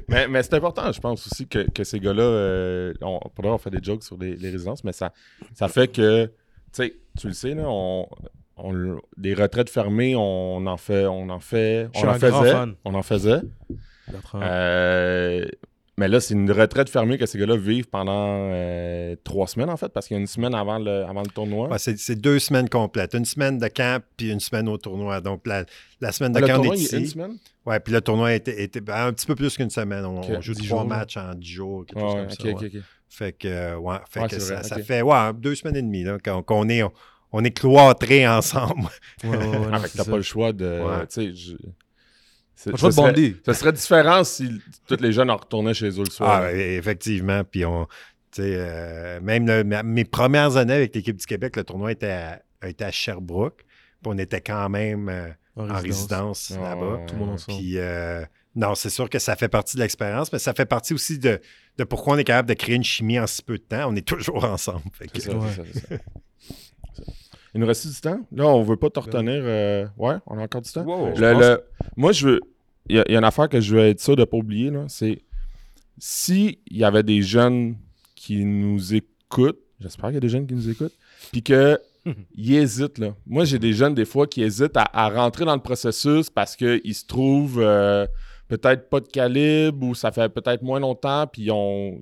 Mais, 0.08 0.30
mais 0.30 0.42
c'est 0.42 0.54
important, 0.54 0.90
je 0.90 1.02
pense 1.02 1.28
aussi, 1.28 1.48
que, 1.50 1.70
que 1.70 1.84
ces 1.84 2.00
gars-là, 2.00 2.24
euh, 2.24 2.94
on, 3.02 3.20
on 3.44 3.58
fait 3.58 3.70
des 3.70 3.84
jokes 3.84 4.04
sur 4.04 4.18
les, 4.18 4.38
les, 4.38 4.52
résidences, 4.52 4.86
mais 4.86 4.94
ça, 4.94 5.12
ça 5.54 5.68
fait 5.68 5.90
que, 5.90 6.28
tu 6.28 6.32
sais, 6.72 6.96
tu 7.20 7.28
le 7.28 7.34
sais, 7.34 7.54
là, 7.54 7.66
on, 7.68 8.08
des 9.18 9.34
retraites 9.34 9.70
fermées, 9.70 10.16
on 10.16 10.66
en 10.66 10.78
fait, 10.78 11.06
on 11.08 11.30
en 11.30 11.42
fait, 11.42 11.90
on 11.94 12.08
en 12.08 12.14
faisait, 12.14 12.74
on 12.86 12.94
en 12.94 13.04
faisait. 13.04 13.42
Euh, 14.36 15.46
mais 15.98 16.08
là, 16.08 16.20
c'est 16.20 16.34
une 16.34 16.52
retraite 16.52 16.90
fermée 16.90 17.18
que 17.18 17.26
ces 17.26 17.38
gars-là 17.38 17.58
vivent 17.58 17.90
pendant 17.90 18.50
euh, 18.52 19.16
trois 19.24 19.48
semaines, 19.48 19.70
en 19.70 19.78
fait, 19.78 19.90
parce 19.90 20.08
qu'il 20.08 20.16
y 20.16 20.18
a 20.18 20.22
une 20.22 20.28
semaine 20.28 20.56
avant 20.56 20.80
le, 20.80 21.04
avant 21.04 21.22
le 21.22 21.30
tournoi. 21.30 21.70
c'est 21.78 22.16
deux 22.16 22.40
semaines 22.40 22.70
complètes. 22.70 23.14
Une 23.14 23.26
semaine 23.26 23.58
de 23.58 23.68
camp, 23.68 24.02
puis 24.16 24.32
une 24.32 24.40
semaine 24.40 24.70
au 24.70 24.78
tournoi. 24.78 25.20
Donc, 25.22 25.46
la, 25.46 25.66
semaine 26.12 26.32
de 26.32 26.40
ah, 26.42 26.48
camp, 26.48 26.62
on 26.62 26.74
est 26.74 26.78
ici. 26.78 26.98
une 26.98 27.06
semaine? 27.06 27.38
Oui, 27.66 27.76
puis 27.84 27.94
le 27.94 28.02
tournoi 28.02 28.34
était, 28.34 28.64
était 28.64 28.82
ben, 28.82 29.08
un 29.08 29.14
petit 29.14 29.28
peu 29.28 29.36
plus 29.36 29.56
qu'une 29.56 29.70
semaine. 29.70 30.06
On, 30.06 30.42
joue 30.42 30.54
trois 30.56 30.86
matchs 30.86 31.18
en 31.18 31.36
dix 31.36 31.52
jours, 31.52 31.86
quelque 31.86 32.00
chose 32.00 32.14
comme 32.14 32.30
ça. 32.30 32.80
Fait 33.10 33.34
que, 33.34 33.76
ouais, 33.76 33.98
fait 34.10 34.30
que 34.30 34.40
ça, 34.40 34.64
ça, 34.64 34.78
fait 34.80 35.02
ouais, 35.02 35.34
deux 35.34 35.54
semaines 35.54 35.76
et 35.76 35.82
demie 35.82 36.06
qu'on 36.24 36.70
est 36.70 36.82
on 37.34 37.44
est 37.44 37.52
cloîtrés 37.52 38.28
ensemble. 38.28 38.90
Ouais, 39.24 39.30
ouais, 39.30 39.58
ouais, 39.58 39.68
ah, 39.72 39.82
t'as 39.96 40.06
pas 40.06 40.18
le 40.18 40.22
choix 40.22 40.54
de. 40.54 40.82
Ça, 42.62 42.92
serait, 42.92 43.34
ça 43.46 43.54
serait 43.54 43.74
différent 43.74 44.24
si 44.24 44.62
tous 44.88 45.02
les 45.02 45.12
jeunes 45.12 45.32
en 45.32 45.38
retournaient 45.38 45.74
chez 45.74 45.90
eux 45.90 46.04
le 46.04 46.12
soir. 46.12 46.44
Ah, 46.44 46.54
effectivement. 46.54 47.44
Puis 47.44 47.66
on. 47.66 47.88
Euh, 48.40 49.20
même 49.22 49.84
mes 49.84 50.06
premières 50.06 50.56
années 50.56 50.76
avec 50.76 50.96
l'équipe 50.96 51.18
du 51.18 51.26
Québec, 51.26 51.58
le 51.58 51.66
tournoi 51.66 51.92
était 51.92 52.40
à, 52.62 52.68
était 52.68 52.86
à 52.86 52.92
Sherbrooke. 52.92 53.66
Puis 54.02 54.12
on 54.14 54.18
était 54.18 54.40
quand 54.40 54.70
même 54.70 55.10
euh, 55.10 55.30
en, 55.58 55.76
résidence, 55.76 56.52
là-bas. 56.52 57.02
Tout 57.08 57.16
le 57.16 57.20
monde 57.20 57.30
ensemble. 57.32 57.58
Puis 57.58 57.78
euh, 57.78 58.24
non, 58.56 58.76
c'est 58.76 58.90
sûr 58.90 59.10
que 59.10 59.20
ça 59.20 59.36
fait 59.36 59.50
partie 59.50 59.76
de 59.76 59.82
l'expérience, 59.82 60.32
mais 60.32 60.40
ça 60.40 60.54
fait 60.54 60.66
partie 60.66 60.94
aussi 60.94 61.20
de, 61.20 61.42
de, 61.78 61.84
pourquoi 61.84 62.16
on 62.16 62.18
est 62.18 62.24
capable 62.24 62.50
de 62.50 62.54
créer 62.54 62.76
une 62.76 62.84
chimie 62.84 63.20
en 63.20 63.28
si 63.28 63.42
peu 63.42 63.58
de 63.58 63.64
temps. 63.64 63.90
On 63.90 63.96
est 63.96 64.08
toujours 64.08 64.46
ensemble. 64.46 64.84
C'est 65.14 65.22
ça, 65.22 65.32
ça, 65.32 65.64
il 67.54 67.60
nous 67.60 67.68
reste 67.68 67.88
du 67.88 68.00
temps? 68.00 68.20
Là, 68.32 68.48
on 68.48 68.64
veut 68.64 68.78
pas 68.78 68.90
te 68.90 69.00
retenir. 69.00 69.42
Euh, 69.44 69.86
ouais, 69.98 70.16
on 70.26 70.38
a 70.38 70.44
encore 70.44 70.62
du 70.62 70.72
temps? 70.72 70.86
Moi, 70.86 72.12
je 72.14 72.28
veux. 72.28 72.42
Il 72.90 72.96
y, 72.96 73.00
a 73.00 73.18
une 73.18 73.24
affaire 73.24 73.48
que 73.48 73.62
je 73.62 73.76
veux 73.76 73.82
être 73.82 74.00
sûr 74.00 74.16
de 74.16 74.22
ne 74.22 74.26
pas 74.26 74.38
oublier, 74.38 74.72
c'est 74.88 75.20
s'il 75.98 76.58
y 76.70 76.84
avait 76.84 77.04
des 77.04 77.22
jeunes 77.22 77.78
qui 78.16 78.44
nous 78.44 78.94
écoutent, 78.94 79.60
j'espère 79.80 80.06
qu'il 80.06 80.16
y 80.16 80.18
a 80.18 80.22
des 80.22 80.30
jeunes 80.30 80.48
qui 80.48 80.56
nous 80.56 80.70
écoutent, 80.70 80.96
puis 81.32 81.44
qu'ils 81.44 81.78
hésitent. 82.54 82.98
Là. 82.98 83.16
Moi, 83.28 83.46
j'ai 83.46 83.60
des 83.60 83.74
jeunes, 83.74 83.94
des 83.94 84.06
fois, 84.06 84.26
qui 84.26 84.42
hésitent 84.42 84.76
à, 84.76 85.10
rentrer 85.10 85.46
dans 85.46 85.56
le 85.56 85.62
processus 85.62 86.30
parce 86.30 86.56
qu'ils 86.56 86.96
se 86.96 87.06
trouvent 87.06 87.62
euh, 87.62 88.08
peut-être 88.48 88.90
pas 88.90 89.00
de 89.00 89.08
calibre 89.08 89.86
ou 89.86 89.96
ça 89.96 90.12
fait 90.12 90.30
peut-être 90.30 90.64
moins 90.64 90.80
longtemps, 90.80 91.28
puis 91.28 91.50
on. 91.52 92.02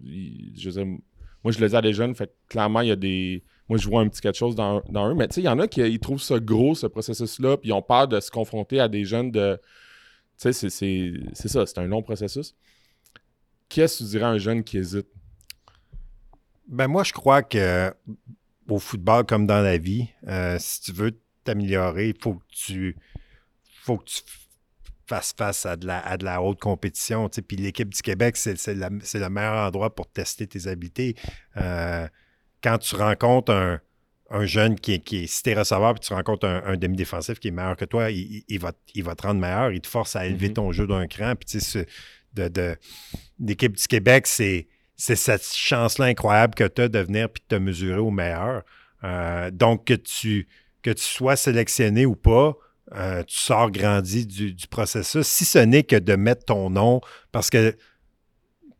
je 0.56 0.98
moi, 1.44 1.54
je 1.54 1.60
le 1.60 1.70
dis 1.70 1.76
à 1.76 1.82
des 1.82 1.94
jeunes, 1.94 2.16
fait 2.16 2.34
clairement, 2.50 2.82
il 2.82 2.90
y 2.90 2.92
a 2.92 2.98
des 2.98 3.44
moi, 3.70 3.78
je 3.78 3.88
vois 3.88 4.02
un 4.02 4.08
petit 4.08 4.20
quelque 4.20 4.38
chose 4.38 4.56
dans, 4.56 4.82
eux. 4.82 5.14
Mais 5.14 5.28
tu 5.28 5.36
sais, 5.36 5.42
il 5.42 5.46
y 5.46 5.50
en 5.50 5.60
a 5.60 5.68
qui 5.68 5.82
ils 5.82 6.00
trouvent 6.00 6.22
ça 6.22 6.40
gros, 6.40 6.74
ce 6.74 6.88
processus-là, 6.88 7.58
puis 7.58 7.70
ils 7.70 7.74
ont 7.74 7.84
peur 7.84 8.08
de 8.08 8.20
se 8.20 8.32
confronter 8.32 8.80
à 8.80 8.88
des 8.88 9.06
jeunes 9.06 9.32
de. 9.32 9.60
Tu 10.40 10.54
sais, 10.54 10.70
c'est 10.70 11.48
ça, 11.50 11.66
c'est 11.66 11.78
un 11.80 11.88
long 11.88 12.02
processus. 12.02 12.56
Qu'est-ce 13.68 14.00
que 14.00 14.04
tu 14.04 14.10
dirais 14.12 14.26
un 14.26 14.38
jeune 14.38 14.64
qui 14.64 14.78
hésite? 14.78 15.08
Ben, 16.68 16.88
moi, 16.88 17.04
je 17.04 17.12
crois 17.12 17.44
que 17.44 17.94
au 18.70 18.80
football, 18.80 19.26
comme 19.26 19.46
dans 19.46 19.62
la 19.62 19.78
vie, 19.78 20.08
euh, 20.28 20.58
si 20.60 20.82
tu 20.82 20.92
veux 20.94 21.20
t'améliorer, 21.44 22.10
il 22.10 22.16
faut 22.22 22.36
que 22.36 22.46
tu. 22.50 22.96
faut 23.82 23.98
que 23.98 24.06
tu 24.06 24.22
fasses 25.08 25.34
face 25.36 25.66
à 25.66 25.76
de 25.76 25.88
la, 25.88 26.00
à 26.00 26.18
de 26.18 26.24
la 26.24 26.42
haute 26.42 26.60
compétition. 26.60 27.28
Puis 27.30 27.58
l'équipe 27.58 27.94
du 27.94 28.02
Québec, 28.02 28.38
c'est 28.38 28.68
le 28.68 29.30
meilleur 29.30 29.68
endroit 29.68 29.94
pour 29.94 30.08
tester 30.08 30.48
tes 30.48 30.68
habiletés. 30.68 31.16
Euh, 31.58 32.08
quand 32.62 32.78
tu 32.78 32.96
rencontres 32.96 33.52
un, 33.52 33.82
jeune 34.46 34.80
qui 34.80 34.94
est, 34.94 35.00
qui 35.00 35.24
est 35.24 35.28
si 35.28 35.54
receveur, 35.54 35.94
puis 35.94 36.08
tu 36.08 36.14
rencontres 36.14 36.48
un, 36.48 36.78
demi-défensif 36.78 37.40
qui 37.40 37.50
est 37.50 37.52
meilleur 37.52 37.76
que 37.76 37.86
toi, 37.86 38.12
il, 38.12 38.60
va, 38.60 38.72
il 38.94 39.04
va 39.04 39.16
te 39.16 39.24
rendre 39.24 39.40
meilleur, 39.40 39.72
il 39.72 39.82
te 39.82 39.88
force 39.88 40.16
à 40.16 40.26
élever 40.26 40.50
mhm. 40.50 40.54
ton 40.54 40.72
jeu 40.72 40.88
d'un 40.88 41.08
cran. 41.08 41.34
Puis 41.36 41.46
tu 41.46 41.60
sais, 41.60 41.88
de, 42.34 42.76
l'équipe 43.40 43.76
du 43.76 43.88
Québec, 43.88 44.28
c'est, 44.28 44.68
cette 44.96 45.46
chance-là 45.46 46.06
incroyable 46.06 46.56
que 46.56 46.68
tu 46.68 46.82
as 46.82 46.90
de 46.90 47.00
venir 47.00 47.30
puis 47.30 47.42
de 47.48 47.56
te 47.56 47.60
mesurer 47.62 48.00
au 48.00 48.12
meilleur. 48.12 48.64
Euh, 49.04 49.50
donc, 49.52 49.86
que 49.86 49.94
tu, 49.94 50.48
que 50.82 50.92
tu 50.92 51.04
sois 51.04 51.36
sélectionné 51.36 52.06
ou 52.06 52.16
pas, 52.16 52.58
euh, 52.96 53.24
tu 53.24 53.38
sors 53.38 53.72
grandi 53.72 54.26
du, 54.26 54.54
du, 54.54 54.68
processus, 54.68 55.26
si 55.26 55.46
ce 55.46 55.60
n'est 55.60 55.84
que 55.84 55.96
de 55.96 56.16
mettre 56.16 56.46
ton 56.46 56.70
nom, 56.70 57.02
parce 57.32 57.50
que 57.50 57.76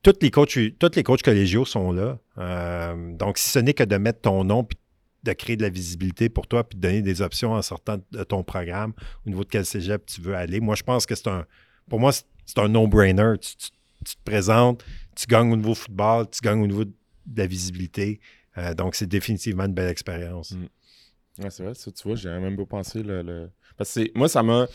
tous 0.02 0.16
les 0.22 0.32
coachs, 0.32 0.58
tous 0.80 0.92
les 0.96 1.04
coachs 1.04 1.22
collégiaux 1.22 1.66
sont 1.66 1.92
là. 1.92 2.18
Euh, 2.38 3.14
donc, 3.16 3.38
si 3.38 3.50
ce 3.50 3.60
n'est 3.60 3.74
que 3.74 3.84
de 3.84 3.98
mettre 3.98 4.22
ton 4.22 4.44
nom 4.44 4.64
puis 4.64 4.78
de 5.24 5.34
créer 5.34 5.58
de 5.58 5.64
la 5.64 5.70
visibilité 5.70 6.30
pour 6.30 6.48
toi 6.48 6.64
puis 6.64 6.78
de 6.78 6.82
donner 6.82 7.02
des 7.02 7.22
options 7.22 7.54
en 7.54 7.62
sortant 7.62 7.98
de 8.12 8.24
ton 8.24 8.44
programme 8.44 8.94
au 9.26 9.30
niveau 9.30 9.44
de 9.44 9.50
quel 9.50 9.66
cégep 9.66 10.06
tu 10.06 10.22
veux 10.22 10.36
aller, 10.36 10.60
moi, 10.60 10.76
je 10.76 10.84
pense 10.84 11.06
que 11.06 11.16
c'est 11.16 11.28
un. 11.28 11.46
Pour 11.90 12.00
moi, 12.00 12.12
c'est 12.12 12.60
un 12.60 12.68
no-brainer. 12.68 13.34
Tu, 13.40 14.16
te 14.16 14.24
présentes, 14.24 14.84
tu 15.16 15.28
gagnes 15.28 15.52
au 15.52 15.58
niveau 15.58 15.76
football, 15.76 16.28
tu 16.30 16.40
gagnes 16.42 16.62
au 16.62 16.68
niveau 16.68 16.86
de 16.86 16.94
la 17.36 17.48
visibilité. 17.48 18.22
Euh, 18.58 18.74
donc, 18.74 18.96
c'est 18.96 19.08
définitivement 19.08 19.66
une 19.66 19.74
belle 19.74 19.90
expérience. 19.90 20.52
Mm. 20.52 21.50
c'est 21.50 21.64
vrai, 21.64 21.74
ça, 21.74 21.92
tu 21.92 22.08
vois, 22.08 22.16
j'ai 22.16 22.30
même 22.30 22.56
pas 22.56 22.66
pensé 22.66 23.04
le, 23.04 23.50
Parce 23.78 23.94
que 23.94 24.18
moi, 24.18 24.30
ça 24.30 24.42
m'a. 24.42 24.68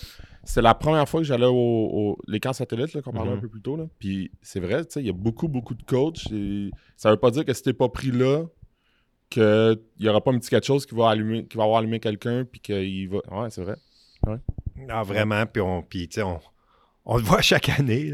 C'est 0.44 0.60
la 0.60 0.74
première 0.74 1.08
fois 1.08 1.20
que 1.20 1.26
j'allais 1.26 1.48
au, 1.48 2.18
les 2.28 2.38
camps 2.38 2.52
satellites, 2.52 3.00
qu'on 3.00 3.12
parlait 3.12 3.32
un 3.32 3.36
mhm. 3.36 3.40
peu 3.40 3.48
plus 3.48 3.62
tôt. 3.62 3.76
Là. 3.76 3.86
Puis 3.98 4.30
c'est 4.42 4.60
vrai, 4.60 4.82
il 4.96 5.06
y 5.06 5.08
a 5.08 5.14
beaucoup, 5.14 5.48
beaucoup 5.48 5.74
de 5.74 5.82
coachs. 5.82 6.30
Et 6.30 6.70
ça 6.96 7.10
veut 7.10 7.16
pas 7.16 7.30
dire 7.30 7.46
que 7.46 7.54
si 7.54 7.62
t'es 7.62 7.72
pas 7.72 7.88
pris 7.88 8.10
là, 8.10 8.44
qu'il 9.34 9.78
n'y 10.00 10.08
aura 10.08 10.22
pas 10.22 10.32
un 10.32 10.38
petit 10.38 10.50
quelque 10.50 10.66
chose 10.66 10.86
qui 10.86 10.94
va, 10.94 11.10
allumer, 11.10 11.44
qui 11.46 11.56
va 11.56 11.64
avoir 11.64 11.78
allumé 11.78 12.00
quelqu'un, 12.00 12.44
puis 12.44 12.60
qu'il 12.60 13.08
va. 13.08 13.18
Ouais, 13.30 13.50
c'est 13.50 13.62
vrai. 13.62 13.76
Ouais. 14.26 14.36
Ah, 14.88 15.02
vraiment. 15.02 15.44
Puis 15.46 15.60
on, 15.60 15.82
puis, 15.82 16.08
on, 16.18 16.40
on 17.04 17.16
le 17.16 17.22
voit 17.22 17.42
chaque 17.42 17.68
année. 17.68 18.12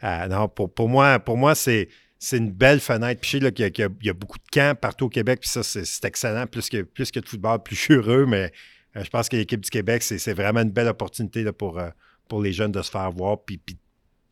Ah, 0.00 0.28
non, 0.28 0.48
pour, 0.48 0.72
pour 0.72 0.88
moi, 0.88 1.18
pour 1.18 1.36
moi 1.36 1.54
c'est 1.54 1.88
c'est 2.18 2.36
une 2.36 2.52
belle 2.52 2.78
fenêtre. 2.78 3.20
Puis 3.20 3.40
je 3.40 3.44
sais 3.44 3.52
qu'il 3.52 3.88
y, 4.02 4.08
a 4.08 4.12
beaucoup 4.12 4.38
de 4.38 4.48
camps 4.52 4.76
partout 4.80 5.06
au 5.06 5.08
Québec, 5.08 5.40
puis 5.40 5.50
ça, 5.50 5.64
c'est 5.64 6.04
excellent. 6.04 6.46
Plus 6.46 6.68
que, 6.68 6.82
plus 6.82 7.10
que 7.10 7.18
de 7.18 7.26
football, 7.26 7.60
plus 7.64 7.90
heureux, 7.90 8.26
mais 8.26 8.52
euh, 8.96 9.02
je 9.02 9.10
pense 9.10 9.28
que 9.28 9.36
l'équipe 9.36 9.60
du 9.60 9.70
Québec, 9.70 10.04
c'est 10.04 10.32
vraiment 10.32 10.60
une 10.60 10.70
belle 10.70 10.86
opportunité 10.86 11.44
pour, 11.50 11.80
euh, 11.80 11.88
pour 12.28 12.40
les 12.40 12.52
jeunes 12.52 12.70
de 12.70 12.80
se 12.80 12.92
faire 12.92 13.10
voir, 13.10 13.42
puis, 13.42 13.60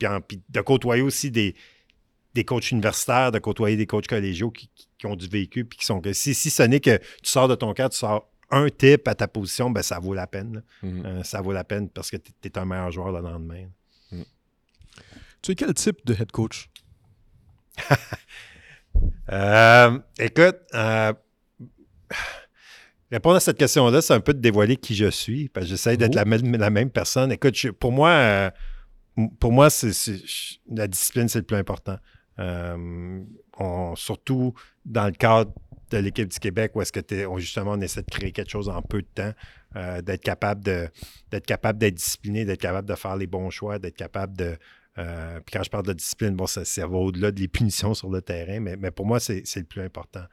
de 0.00 0.60
côtoyer 0.60 1.02
aussi 1.02 1.32
des, 1.32 1.56
des 2.34 2.44
coachs 2.44 2.70
universitaires, 2.70 3.32
de 3.32 3.38
côtoyer 3.38 3.76
des 3.76 3.86
coachs 3.86 4.06
collégiaux 4.06 4.50
qui, 4.50 4.70
ont 5.04 5.16
du 5.16 5.28
vécu, 5.28 5.64
puis 5.64 5.78
qui 5.78 5.84
sont 5.84 6.00
que 6.00 6.12
si, 6.12 6.34
si 6.34 6.50
ce 6.50 6.62
n'est 6.62 6.80
que 6.80 6.98
tu 6.98 7.30
sors 7.30 7.48
de 7.48 7.54
ton 7.54 7.72
cadre, 7.72 7.92
tu 7.92 7.98
sors 7.98 8.30
un 8.50 8.68
type 8.68 9.06
à 9.08 9.14
ta 9.14 9.28
position, 9.28 9.70
ben 9.70 9.82
ça 9.82 9.98
vaut 9.98 10.14
la 10.14 10.26
peine. 10.26 10.62
Mm-hmm. 10.82 11.06
Euh, 11.06 11.22
ça 11.22 11.40
vaut 11.40 11.52
la 11.52 11.64
peine 11.64 11.88
parce 11.88 12.10
que 12.10 12.16
tu 12.16 12.32
es, 12.44 12.58
un 12.58 12.64
meilleur 12.64 12.90
joueur 12.90 13.12
le 13.12 13.20
lendemain. 13.20 13.66
Mm. 14.12 14.22
Tu 15.42 15.52
es 15.52 15.54
quel 15.54 15.74
type 15.74 16.04
de 16.04 16.14
head 16.14 16.30
coach? 16.32 16.68
écoute, 20.18 20.56
Répondre 23.10 23.36
à 23.36 23.40
cette 23.40 23.58
question-là, 23.58 24.02
c'est 24.02 24.14
un 24.14 24.20
peu 24.20 24.32
de 24.32 24.38
dévoiler 24.38 24.76
qui 24.76 24.94
je 24.94 25.10
suis, 25.10 25.48
parce 25.48 25.66
que 25.66 25.70
j'essaie 25.70 25.96
d'être 25.96 26.14
la, 26.14 26.24
la, 26.24 26.70
même 26.70 26.90
personne. 26.90 27.32
Écoute, 27.32 27.72
pour 27.72 27.90
moi, 27.90 28.10
euh, 28.10 28.50
pour 29.40 29.50
moi, 29.50 29.68
c'est, 29.68 29.90
la 30.70 30.86
discipline, 30.86 31.28
c'est 31.28 31.40
le 31.40 31.44
plus 31.44 31.56
important. 31.56 31.96
Euh, 32.40 33.22
surtout 33.94 34.54
dans 34.86 35.06
le 35.06 35.12
cadre 35.12 35.52
de 35.90 35.98
l'équipe 35.98 36.28
du 36.28 36.38
Québec, 36.38 36.72
où 36.74 36.80
est-ce 36.80 36.92
que 36.92 37.26
on, 37.26 37.38
justement 37.38 37.72
on 37.72 37.80
essaie 37.80 38.02
de 38.02 38.10
créer 38.10 38.32
quelque 38.32 38.50
chose 38.50 38.68
en 38.68 38.80
peu 38.80 39.02
de 39.02 39.08
temps, 39.14 39.32
euh, 39.76 40.00
d'être 40.00 40.22
capable 40.22 40.64
de 40.64 40.88
d'être 41.30 41.44
capable 41.44 41.78
d'être 41.78 41.94
discipliné, 41.94 42.44
d'être 42.44 42.60
capable 42.60 42.88
de 42.88 42.94
faire 42.94 43.16
les 43.16 43.26
bons 43.26 43.50
choix, 43.50 43.78
d'être 43.78 43.96
capable 43.96 44.36
de 44.36 44.56
puis 45.46 45.54
quand 45.54 45.62
je 45.62 45.70
parle 45.70 45.86
de 45.86 45.94
discipline, 45.94 46.36
bon, 46.36 46.46
ça, 46.46 46.62
va 46.86 46.96
au-delà 46.96 47.30
de 47.30 47.40
les 47.40 47.48
punitions 47.48 47.94
sur 47.94 48.10
le 48.10 48.20
terrain, 48.20 48.60
mais, 48.60 48.76
mais 48.76 48.90
pour 48.90 49.06
moi, 49.06 49.18
c'est, 49.18 49.42
le 49.56 49.64
plus 49.64 49.80
important. 49.80 50.24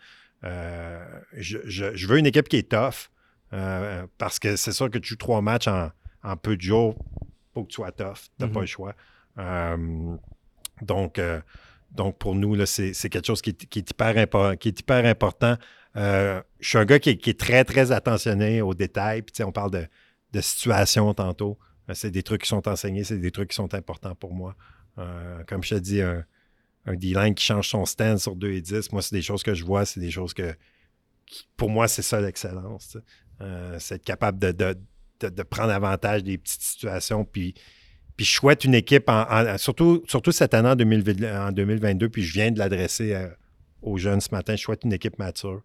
Euh, 0.44 1.06
je, 1.34 2.08
veux 2.08 2.18
une 2.18 2.26
équipe 2.26 2.48
qui 2.48 2.58
est 2.58 2.70
tough 2.70 3.10
euh, 3.54 4.06
parce 4.18 4.40
que 4.40 4.56
c'est 4.56 4.72
sûr 4.72 4.90
que 4.90 4.98
tu 4.98 5.10
joues 5.10 5.16
trois 5.16 5.42
matchs 5.42 5.68
en, 5.68 6.38
peu 6.38 6.58
de 6.58 6.62
jours. 6.62 6.96
faut 7.54 7.64
que 7.64 7.70
tu 7.70 7.76
sois 7.76 7.92
tough. 7.92 8.30
Tu 8.38 8.46
n'as 8.46 8.52
pas 8.52 8.62
le 8.62 8.66
choix. 8.66 8.94
Euh, 9.38 10.16
donc, 10.82 11.20
euh, 11.20 11.42
donc, 11.92 12.18
pour 12.18 12.36
nous, 12.36 12.66
c'est, 12.66 12.94
quelque 13.10 13.26
chose 13.26 13.42
qui 13.42 13.50
est, 13.52 13.76
hyper, 13.76 14.28
qui 14.60 14.68
est 14.70 14.80
hyper 14.80 15.06
important. 15.06 15.58
Euh, 15.96 16.42
je 16.60 16.70
suis 16.70 16.78
un 16.78 16.86
gars 16.86 17.00
qui 17.00 17.10
est, 17.10 17.40
très, 17.40 17.64
très 17.64 17.92
attentionné 17.92 18.62
aux 18.62 18.74
détails. 18.74 19.22
Puis, 19.24 19.44
on 19.44 19.52
parle 19.52 19.72
de, 19.72 19.88
de 20.34 20.42
tantôt. 21.14 21.58
Euh, 21.90 21.94
C'est 21.96 22.12
des 22.12 22.24
trucs 22.24 22.44
qui 22.44 22.50
sont 22.50 22.68
enseignés, 22.68 23.04
c'est 23.04 23.18
des 23.18 23.32
trucs 23.32 23.50
qui 23.50 23.56
sont 23.56 23.74
importants 23.74 24.16
pour 24.16 24.34
moi. 24.34 24.56
Euh, 25.00 25.44
comme 25.48 25.64
je 25.64 25.76
te 25.76 25.80
dis, 25.80 26.02
un, 26.02 26.24
un 26.86 26.96
D-line 26.96 27.34
qui 27.34 27.46
change 27.46 27.70
son 27.70 27.86
stand 27.86 28.20
sur 28.20 28.36
2 28.36 28.52
et 28.52 28.62
10, 28.62 28.92
moi, 28.92 29.02
c'est 29.02 29.16
des 29.16 29.22
choses 29.22 29.44
que 29.44 29.54
je 29.56 29.64
vois, 29.66 29.86
c'est 29.86 30.00
des 30.00 30.12
choses 30.12 30.34
que, 30.34 30.56
pour 31.56 31.70
moi, 31.70 31.88
c'est 31.88 32.02
ça 32.04 32.22
l'excellence. 32.22 32.98
c'est 33.80 33.96
être 33.96 34.06
capable 34.06 34.40
de, 34.40 34.52
de- 34.52 34.78
de- 35.20 35.30
de 35.30 35.44
prendre 35.44 35.72
avantage 35.72 36.24
des 36.24 36.38
petites 36.38 36.62
situations. 36.62 37.26
Puis, 37.26 37.56
puis 38.18 38.26
je 38.26 38.34
souhaite 38.34 38.66
une 38.66 38.74
équipe, 38.76 39.08
en, 39.10 39.22
en- 39.30 39.58
surtout, 39.58 40.04
surtout 40.08 40.32
cette 40.34 40.54
année 40.54 40.70
en, 40.70 40.76
2020 40.76 41.48
en 41.48 41.52
2022, 41.52 42.10
puis 42.10 42.24
je 42.24 42.34
viens 42.34 42.52
de 42.52 42.60
l'adresser 42.60 43.14
euh, 43.14 43.28
aux 43.82 43.98
jeunes 43.98 44.20
ce 44.22 44.30
matin, 44.32 44.56
je 44.56 44.62
souhaite 44.64 44.84
une 44.84 44.94
équipe 44.94 45.18
mature. 45.20 45.62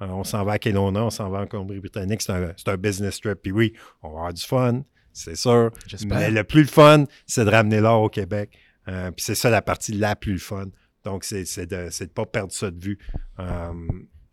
Euh, 0.00 0.06
on 0.06 0.24
s'en 0.24 0.44
va 0.44 0.52
à 0.52 0.58
Kelowna, 0.58 1.04
on 1.04 1.10
s'en 1.10 1.28
va 1.30 1.40
en 1.40 1.46
Colombie-Britannique, 1.46 2.22
c'est 2.22 2.32
un, 2.32 2.54
un 2.66 2.76
business 2.76 3.20
trip. 3.20 3.38
Puis 3.42 3.52
oui, 3.52 3.72
on 4.02 4.08
va 4.10 4.14
avoir 4.18 4.32
du 4.34 4.42
fun, 4.44 4.82
c'est 5.12 5.36
sûr. 5.36 5.70
J'espère. 5.86 6.18
Mais 6.18 6.30
le 6.30 6.44
plus 6.44 6.62
le 6.62 6.68
fun, 6.68 7.04
c'est 7.26 7.44
de 7.44 7.50
ramener 7.50 7.80
l'or 7.80 8.02
au 8.02 8.08
Québec. 8.08 8.50
Euh, 8.88 9.10
puis 9.10 9.24
c'est 9.24 9.34
ça 9.34 9.50
la 9.50 9.62
partie 9.62 9.92
la 9.92 10.14
plus 10.14 10.32
le 10.34 10.38
fun. 10.38 10.66
Donc, 11.04 11.24
c'est 11.24 11.44
c'est 11.44 11.66
de 11.66 11.88
ne 12.00 12.06
pas 12.06 12.26
perdre 12.26 12.52
ça 12.52 12.70
de 12.70 12.84
vue. 12.84 12.98
Euh, 13.40 13.72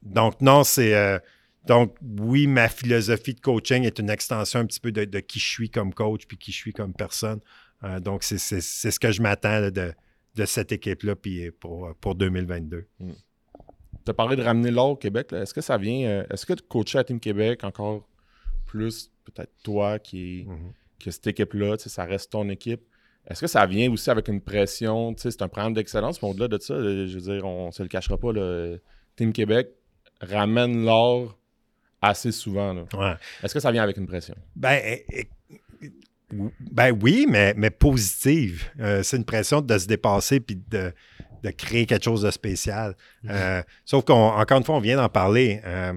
donc, 0.01 0.41
non, 0.41 0.63
c'est. 0.63 1.19
Euh, 1.63 1.67
donc, 1.67 1.95
oui, 2.19 2.47
ma 2.47 2.67
philosophie 2.69 3.33
de 3.33 3.39
coaching 3.39 3.83
est 3.83 3.99
une 3.99 4.09
extension 4.09 4.59
un 4.59 4.65
petit 4.65 4.79
peu 4.79 4.91
de, 4.91 5.05
de 5.05 5.19
qui 5.19 5.39
je 5.39 5.47
suis 5.47 5.69
comme 5.69 5.93
coach 5.93 6.25
puis 6.27 6.37
qui 6.37 6.51
je 6.51 6.57
suis 6.57 6.73
comme 6.73 6.93
personne. 6.93 7.39
Euh, 7.83 7.99
donc, 7.99 8.23
c'est 8.23 8.37
ce 8.37 8.99
que 8.99 9.11
je 9.11 9.21
m'attends 9.21 9.69
de, 9.71 9.93
de 10.35 10.45
cette 10.45 10.71
équipe-là 10.71 11.15
puis 11.15 11.51
pour, 11.51 11.93
pour 12.01 12.15
2022. 12.15 12.85
Tu 12.99 14.11
as 14.11 14.13
parlé 14.13 14.35
de 14.35 14.41
ramener 14.43 14.71
l'or 14.71 14.89
au 14.91 14.95
Québec. 14.97 15.31
Est-ce 15.31 15.53
que 15.53 15.61
ça 15.61 15.77
vient. 15.77 16.07
euh, 16.07 16.25
Est-ce 16.29 16.45
que 16.45 16.53
de 16.53 16.61
coacher 16.61 16.97
à 16.99 17.03
Team 17.03 17.19
Québec 17.19 17.63
encore 17.63 18.07
plus, 18.65 19.11
peut-être 19.23 19.51
toi 19.63 19.99
qui 19.99 20.45
Mhm. 20.47 20.73
que 20.99 21.11
cette 21.11 21.27
équipe-là, 21.27 21.75
ça 21.77 22.03
reste 22.05 22.31
ton 22.31 22.49
équipe. 22.49 22.81
Est-ce 23.27 23.39
que 23.41 23.47
ça 23.47 23.65
vient 23.65 23.89
aussi 23.91 24.09
avec 24.09 24.27
une 24.27 24.41
pression? 24.41 25.13
C'est 25.17 25.41
un 25.41 25.47
programme 25.47 25.73
d'excellence, 25.73 26.21
mais 26.21 26.27
au-delà 26.29 26.47
de 26.49 26.57
ça, 26.59 26.73
euh, 26.73 27.07
je 27.07 27.17
veux 27.19 27.33
dire, 27.35 27.45
on 27.45 27.71
se 27.71 27.81
le 27.83 27.87
cachera 27.87 28.17
pas. 28.17 28.33
Là, 28.33 28.75
Team 29.15 29.31
Québec 29.31 29.69
ramène 30.21 30.83
l'or 30.83 31.37
assez 32.03 32.31
souvent. 32.31 32.75
Ouais. 32.93 33.13
Est-ce 33.41 33.53
que 33.53 33.59
ça 33.59 33.71
vient 33.71 33.83
avec 33.83 33.97
une 33.97 34.05
pression? 34.07 34.35
Ben, 34.55 34.79
eh, 34.83 35.05
eh, 35.11 35.27
ben 36.59 36.91
oui, 37.01 37.25
mais, 37.29 37.53
mais 37.55 37.69
positive. 37.69 38.63
Euh, 38.79 39.03
c'est 39.03 39.17
une 39.17 39.25
pression 39.25 39.61
de 39.61 39.77
se 39.77 39.85
dépasser 39.87 40.39
puis 40.39 40.59
de, 40.69 40.91
de 41.43 41.49
créer 41.51 41.85
quelque 41.85 42.03
chose 42.03 42.23
de 42.23 42.31
spécial. 42.31 42.95
Euh, 43.29 43.61
sauf 43.85 44.03
qu'encore 44.05 44.57
une 44.57 44.63
fois, 44.63 44.75
on 44.75 44.79
vient 44.79 44.97
d'en 44.97 45.09
parler. 45.09 45.61
Euh, 45.65 45.93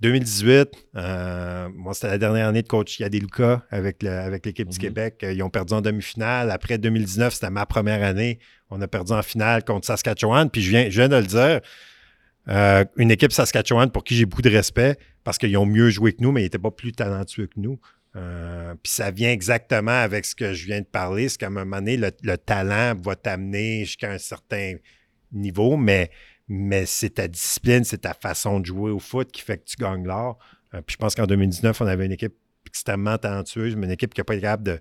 2018, 0.00 0.68
euh, 0.96 1.68
moi, 1.74 1.94
c'était 1.94 2.08
la 2.08 2.18
dernière 2.18 2.48
année 2.48 2.62
de 2.62 2.68
coach 2.68 2.98
Yadé 2.98 3.20
Lucas 3.20 3.62
avec, 3.70 4.02
le- 4.02 4.10
avec 4.10 4.44
l'équipe 4.44 4.68
du 4.68 4.76
Mhm. 4.76 4.80
Québec. 4.82 5.18
Ils 5.22 5.42
ont 5.42 5.48
perdu 5.50 5.72
en 5.72 5.80
demi-finale. 5.80 6.50
Après 6.50 6.76
2019, 6.78 7.32
c'était 7.32 7.48
ma 7.50 7.64
première 7.64 8.02
année. 8.02 8.38
On 8.70 8.80
a 8.82 8.88
perdu 8.88 9.12
en 9.12 9.22
finale 9.22 9.64
contre 9.64 9.86
Saskatchewan. 9.86 10.50
Puis 10.50 10.62
je 10.62 10.70
viens, 10.70 10.84
je 10.90 11.00
viens 11.00 11.08
de 11.08 11.16
le 11.16 11.22
dire, 11.26 11.60
euh, 12.48 12.84
une 12.96 13.10
équipe 13.10 13.32
Saskatchewan 13.32 13.90
pour 13.90 14.04
qui 14.04 14.14
j'ai 14.14 14.26
beaucoup 14.26 14.42
de 14.42 14.50
respect 14.50 14.98
parce 15.22 15.38
qu'ils 15.38 15.56
ont 15.56 15.66
mieux 15.66 15.90
joué 15.90 16.12
que 16.12 16.22
nous, 16.22 16.32
mais 16.32 16.42
ils 16.42 16.44
n'étaient 16.44 16.58
pas 16.58 16.70
plus 16.70 16.92
talentueux 16.92 17.46
que 17.46 17.58
nous. 17.58 17.78
Euh, 18.16 18.74
puis 18.82 18.92
ça 18.92 19.10
vient 19.10 19.30
exactement 19.30 19.90
avec 19.90 20.24
ce 20.24 20.34
que 20.34 20.52
je 20.52 20.66
viens 20.66 20.80
de 20.80 20.86
parler. 20.86 21.28
C'est 21.28 21.38
qu'à 21.38 21.46
un 21.46 21.50
moment 21.50 21.78
donné, 21.78 21.96
le, 21.96 22.10
le 22.22 22.36
talent 22.36 22.94
va 23.00 23.16
t'amener 23.16 23.84
jusqu'à 23.86 24.12
un 24.12 24.18
certain 24.18 24.74
niveau, 25.32 25.76
mais, 25.76 26.10
c'est 26.86 27.14
ta 27.14 27.26
discipline, 27.26 27.84
c'est 27.84 28.02
ta 28.02 28.14
façon 28.14 28.60
de 28.60 28.66
jouer 28.66 28.90
au 28.90 28.98
foot 28.98 29.32
qui 29.32 29.40
fait 29.40 29.58
que 29.58 29.64
tu 29.64 29.76
gagnes 29.76 30.04
l'or. 30.04 30.38
Euh, 30.74 30.82
puis 30.82 30.94
je 30.94 30.98
pense 30.98 31.14
qu'en 31.14 31.26
2019, 31.26 31.80
on 31.80 31.86
avait 31.86 32.04
une 32.06 32.12
équipe 32.12 32.34
extrêmement 32.66 33.16
talentueuse, 33.16 33.74
mais 33.76 33.86
une 33.86 33.92
équipe 33.92 34.12
qui 34.12 34.20
n'a 34.20 34.24
pas 34.24 34.34
été 34.34 34.42
capable 34.42 34.80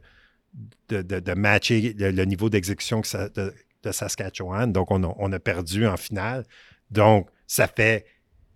de, 0.89 1.33
matcher 1.33 1.95
le, 1.97 2.25
niveau 2.25 2.49
d'exécution 2.49 3.01
de, 3.01 3.91
Saskatchewan. 3.91 4.71
Donc, 4.71 4.91
on 4.91 5.31
a 5.31 5.39
perdu 5.39 5.87
en 5.87 5.97
finale. 5.97 6.45
Donc, 6.91 7.29
ça 7.53 7.67
fait. 7.67 8.05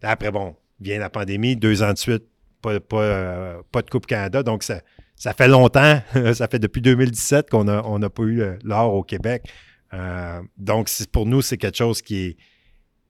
Après, 0.01 0.31
bon, 0.31 0.55
vient 0.79 0.99
la 0.99 1.09
pandémie, 1.09 1.55
deux 1.55 1.83
ans 1.83 1.93
de 1.93 1.97
suite, 1.97 2.23
pas, 2.61 2.79
pas, 2.79 3.01
euh, 3.01 3.61
pas 3.71 3.81
de 3.81 3.89
Coupe 3.89 4.05
Canada. 4.05 4.43
Donc, 4.43 4.63
ça, 4.63 4.81
ça 5.15 5.33
fait 5.33 5.47
longtemps. 5.47 6.01
ça 6.33 6.47
fait 6.47 6.59
depuis 6.59 6.81
2017 6.81 7.49
qu'on 7.49 7.65
n'a 7.65 7.81
on 7.85 7.99
pas 7.99 8.23
eu 8.23 8.41
euh, 8.41 8.55
l'or 8.63 8.93
au 8.93 9.03
Québec. 9.03 9.43
Euh, 9.93 10.41
donc, 10.57 10.89
pour 11.11 11.25
nous, 11.25 11.41
c'est 11.41 11.57
quelque 11.57 11.77
chose 11.77 12.01
qui 12.01 12.17
est. 12.17 12.37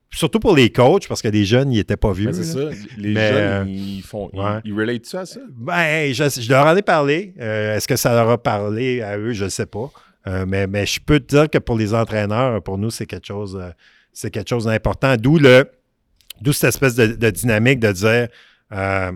Surtout 0.10 0.40
pour 0.40 0.56
les 0.56 0.70
coachs, 0.70 1.06
parce 1.08 1.22
que 1.22 1.28
les 1.28 1.44
jeunes, 1.44 1.72
ils 1.74 1.78
n'étaient 1.78 1.98
pas 1.98 2.14
vieux. 2.14 2.28
Mais 2.28 2.34
c'est 2.34 2.44
ça. 2.46 2.70
Les 2.98 3.14
Mais, 3.14 3.32
euh, 3.34 3.60
jeunes, 3.60 3.70
ils 3.70 4.02
font. 4.02 4.30
ils-. 4.34 4.62
Ils, 4.64 4.74
relate-tu 4.74 5.18
à 5.18 5.26
ça? 5.26 5.42
Ben, 5.50 6.14
je, 6.14 6.30
je 6.30 6.50
leur 6.50 6.66
en 6.66 6.76
ai 6.78 6.82
parlé. 6.82 7.34
Euh, 7.42 7.76
Est-ce 7.76 7.90
que 7.90 7.98
ça 7.98 8.14
leur 8.14 8.30
a 8.30 8.38
parlé 8.42 9.02
à 9.02 9.18
eux? 9.18 9.34
Je 9.34 9.46
ne 9.46 9.50
sais 9.50 9.66
pas. 9.66 9.92
Mais, 10.46 10.68
mais 10.68 10.86
je 10.86 11.00
peux 11.00 11.22
te 11.22 11.36
dire 11.36 11.50
que 11.50 11.58
pour 11.58 11.78
les 11.78 11.94
entraîneurs, 11.94 12.62
pour 12.62 12.78
nous, 12.78 12.90
c'est 12.90 13.06
quelque 13.06 13.28
chose, 13.28 13.62
c'est 14.12 14.30
quelque 14.30 14.50
chose 14.50 14.66
d'important. 14.66 15.16
D'où 15.16 15.38
le, 15.40 15.70
d'où 16.42 16.54
cette 16.54 16.70
espèce 16.70 16.96
de, 16.96 17.08
de 17.08 17.30
dynamique 17.30 17.80
de 17.80 17.92
dire, 17.92 18.28
euh, 18.72 19.12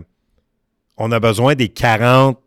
on 0.96 1.12
a 1.12 1.20
besoin 1.20 1.54
des 1.54 1.68
40 1.68 2.38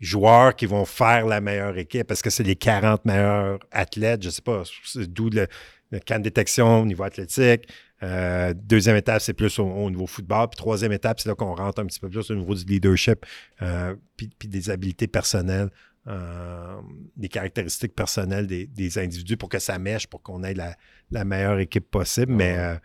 joueurs 0.00 0.56
qui 0.56 0.66
vont 0.66 0.84
faire 0.84 1.26
la 1.26 1.40
meilleure 1.40 1.76
équipe. 1.76 2.06
Parce 2.06 2.22
que 2.22 2.30
c'est 2.30 2.42
les 2.42 2.56
40 2.56 3.04
meilleurs 3.04 3.58
athlètes? 3.70 4.22
Je 4.22 4.28
ne 4.28 4.32
sais 4.32 4.42
pas. 4.42 4.62
D'où 4.96 5.30
le, 5.30 5.46
le 5.90 6.00
camp 6.00 6.18
de 6.18 6.24
détection 6.24 6.82
au 6.82 6.86
niveau 6.86 7.04
athlétique. 7.04 7.68
Euh, 8.02 8.54
deuxième 8.56 8.96
étape, 8.96 9.20
c'est 9.20 9.34
plus 9.34 9.58
au, 9.58 9.64
au 9.64 9.90
niveau 9.90 10.06
football. 10.06 10.48
Puis 10.48 10.56
troisième 10.56 10.92
étape, 10.92 11.20
c'est 11.20 11.28
là 11.28 11.34
qu'on 11.34 11.54
rentre 11.54 11.82
un 11.82 11.86
petit 11.86 12.00
peu 12.00 12.08
plus 12.08 12.30
au 12.30 12.34
niveau 12.34 12.54
du 12.54 12.64
leadership, 12.64 13.26
euh, 13.60 13.94
puis, 14.16 14.30
puis 14.38 14.48
des 14.48 14.70
habiletés 14.70 15.06
personnelles, 15.06 15.68
euh, 16.06 16.80
des 17.16 17.28
caractéristiques 17.28 17.94
personnelles 17.94 18.46
des, 18.46 18.66
des 18.66 18.98
individus 18.98 19.36
pour 19.36 19.50
que 19.50 19.58
ça 19.58 19.78
mèche, 19.78 20.06
pour 20.06 20.22
qu'on 20.22 20.42
ait 20.44 20.54
la, 20.54 20.76
la 21.10 21.24
meilleure 21.24 21.58
équipe 21.58 21.90
possible. 21.90 22.32
Mais, 22.32 22.78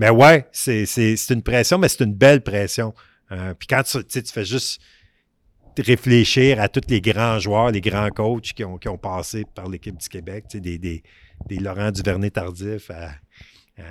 mais 0.00 0.08
ouais, 0.08 0.46
c'est, 0.50 0.86
une 1.28 1.42
pression, 1.42 1.76
mais 1.76 1.88
c'est 1.88 2.02
une 2.02 2.14
belle 2.14 2.40
pression. 2.40 2.94
Euh, 3.32 3.52
puis 3.52 3.68
quand 3.68 3.82
tu, 3.82 4.02
tu 4.02 4.32
fais 4.32 4.46
juste 4.46 4.80
réfléchir 5.76 6.58
à 6.58 6.70
tous 6.70 6.80
les 6.88 7.02
grands 7.02 7.38
joueurs, 7.38 7.70
les 7.70 7.82
grands 7.82 8.08
coachs 8.08 8.54
qui 8.54 8.64
ont, 8.64 8.78
qui 8.78 8.88
ont 8.88 8.96
passé 8.96 9.44
par 9.54 9.68
l'équipe 9.68 9.98
du 9.98 10.08
Québec, 10.08 10.46
des, 10.54 10.78
des, 10.78 11.02
des 11.46 11.58
Laurent 11.58 11.90
Duvernay-Tardif 11.90 12.90
à, 12.90 13.10
à 13.76 13.82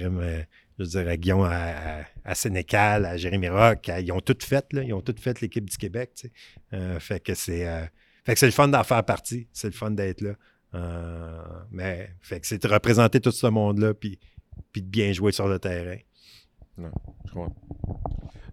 euh, 0.00 0.42
je 0.78 0.84
veux 0.84 0.88
dire, 0.88 1.06
à 1.06 1.16
Guillaume, 1.18 1.42
à, 1.42 2.02
à, 2.24 2.34
Sénécal, 2.34 3.04
à 3.04 3.18
Jérémy 3.18 3.50
Rock, 3.50 3.90
ils 4.00 4.10
ont 4.10 4.20
tout 4.20 4.38
fait, 4.40 4.72
là, 4.72 4.82
ils 4.82 4.94
ont 4.94 5.02
tout 5.02 5.16
fait 5.20 5.38
l'équipe 5.42 5.68
du 5.68 5.76
Québec, 5.76 6.12
tu 6.16 6.28
sais. 6.28 6.32
Euh, 6.72 6.98
fait 6.98 7.20
que 7.20 7.34
c'est 7.34 7.66
fait 8.24 8.32
que 8.32 8.40
c'est 8.40 8.46
le 8.46 8.52
fun 8.52 8.68
d'en 8.68 8.84
faire 8.84 9.04
partie, 9.04 9.48
c'est 9.52 9.68
le 9.68 9.74
fun 9.74 9.90
d'être 9.90 10.22
là. 10.22 10.32
Mais 11.70 12.08
fait 12.22 12.40
que 12.40 12.46
c'est 12.46 12.62
de 12.62 12.68
représenter 12.68 13.20
tout 13.20 13.32
ce 13.32 13.48
monde-là, 13.48 13.92
puis, 13.92 14.18
puis 14.72 14.82
de 14.82 14.86
bien 14.88 15.12
jouer 15.12 15.32
sur 15.32 15.48
le 15.48 15.58
terrain. 15.58 15.96
Je 16.78 16.84
comprends. 17.32 17.54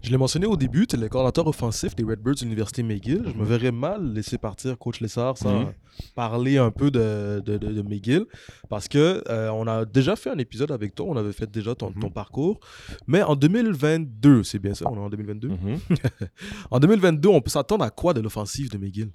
Je 0.04 0.12
l'ai 0.12 0.18
mentionné 0.18 0.46
au 0.46 0.56
début, 0.56 0.86
tu 0.86 0.96
es 0.96 1.00
le 1.00 1.10
coordinateur 1.10 1.48
offensif 1.48 1.96
des 1.96 2.04
Redbirds 2.04 2.36
de 2.36 2.42
l'Université 2.42 2.84
McGill. 2.84 3.24
Je 3.26 3.30
me 3.34 3.40
Mhm. 3.42 3.46
verrais 3.46 3.72
mal 3.72 4.14
laisser 4.14 4.38
partir 4.38 4.78
Coach 4.78 5.00
Lessard 5.02 5.36
sans 5.36 5.62
Mhm. 5.62 5.74
parler 6.14 6.58
un 6.60 6.70
peu 6.70 6.92
de, 6.92 7.42
de, 7.44 7.58
de- 7.58 7.72
de 7.74 7.82
McGill. 7.82 8.26
Parce 8.70 8.88
que 8.88 9.24
euh, 9.30 9.50
on 9.50 9.66
a 9.66 9.84
déjà 9.86 10.16
fait 10.16 10.30
un 10.30 10.38
épisode 10.38 10.72
avec 10.72 10.94
toi, 10.94 11.08
on 11.10 11.18
avait 11.18 11.32
fait 11.34 11.50
déjà 11.50 11.74
ton, 11.74 11.90
Mhm. 11.90 12.02
ton 12.02 12.10
parcours. 12.12 12.60
Mais 13.08 13.24
en 13.24 13.36
2022, 13.36 14.44
c'est 14.44 14.60
bien 14.60 14.76
ça, 14.76 14.86
on 14.88 14.96
est 14.96 15.00
en 15.00 15.10
2022. 15.10 15.48
Mhm. 15.50 15.80
En 16.72 16.80
2022, 16.80 17.30
on 17.30 17.42
peut 17.42 17.50
s'attendre 17.50 17.84
à 17.84 17.90
quoi 17.90 18.14
de 18.14 18.22
l'offensive 18.22 18.70
de 18.70 18.78
McGill? 18.78 19.10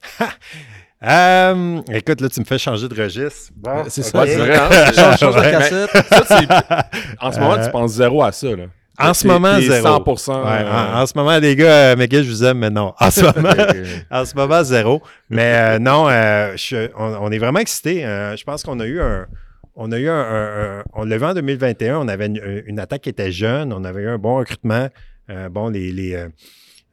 Euh, 1.04 1.80
écoute, 1.92 2.20
là, 2.20 2.28
tu 2.28 2.40
me 2.40 2.44
fais 2.44 2.58
changer 2.58 2.88
de 2.88 3.02
registre. 3.02 3.52
Bon, 3.56 3.70
Euh, 3.70 3.82
c'est 3.88 4.02
ça, 4.02 4.20
Ouais, 4.20 4.28
c'est 4.28 4.36
vrai, 4.36 4.56
hein? 4.56 4.68
Change, 4.94 5.18
change 5.18 5.34
Ouais. 5.36 5.52
la 5.52 5.58
cassette? 5.58 5.90
Ça, 6.08 6.24
c'est- 6.26 7.16
En 7.20 7.32
ce 7.32 7.40
moment, 7.40 7.54
Euh, 7.54 7.64
tu 7.64 7.70
penses 7.72 7.92
zéro 7.92 8.22
à 8.22 8.30
ça. 8.32 8.46
Là. 8.54 8.64
En 8.98 9.14
ce 9.14 9.26
moment, 9.26 9.58
zéro. 9.60 9.82
100%. 9.88 10.44
Ouais, 10.44 10.50
euh, 10.62 10.70
en, 10.70 11.00
en 11.02 11.06
ce 11.06 11.12
moment, 11.16 11.36
les 11.38 11.56
gars, 11.56 11.92
euh, 11.92 11.96
McGill, 11.96 12.22
je 12.24 12.30
vous 12.30 12.44
aime, 12.44 12.58
mais 12.58 12.70
non. 12.70 12.92
En 13.00 13.10
ce 13.10 13.22
moment, 13.22 13.50
en 14.10 14.24
ce 14.24 14.34
moment 14.36 14.62
zéro. 14.62 15.02
Mais 15.28 15.52
euh, 15.54 15.78
non, 15.80 16.08
euh, 16.08 16.52
je- 16.56 16.88
on, 16.96 17.16
on 17.26 17.30
est 17.32 17.38
vraiment 17.38 17.58
excités. 17.58 18.04
Euh, 18.04 18.36
je 18.36 18.44
pense 18.44 18.62
qu'on 18.62 18.78
a 18.78 18.86
eu 18.86 19.00
un. 19.00 19.26
On 19.74 19.90
a 19.90 19.98
eu 19.98 20.08
un. 20.08 20.14
un- 20.14 20.78
un- 20.80 20.84
on 20.92 21.04
l'a 21.04 21.16
vu 21.18 21.24
en 21.24 21.34
2021. 21.34 21.98
On 21.98 22.06
avait 22.08 22.26
une, 22.26 22.62
une 22.66 22.78
attaque 22.78 23.00
qui 23.02 23.08
était 23.08 23.32
jeune. 23.32 23.72
On 23.72 23.82
avait 23.84 24.02
eu 24.02 24.08
un 24.08 24.18
bon 24.18 24.36
recrutement. 24.36 24.88
Euh, 25.30 25.48
bon, 25.48 25.68
les, 25.70 25.90
les, 25.90 26.26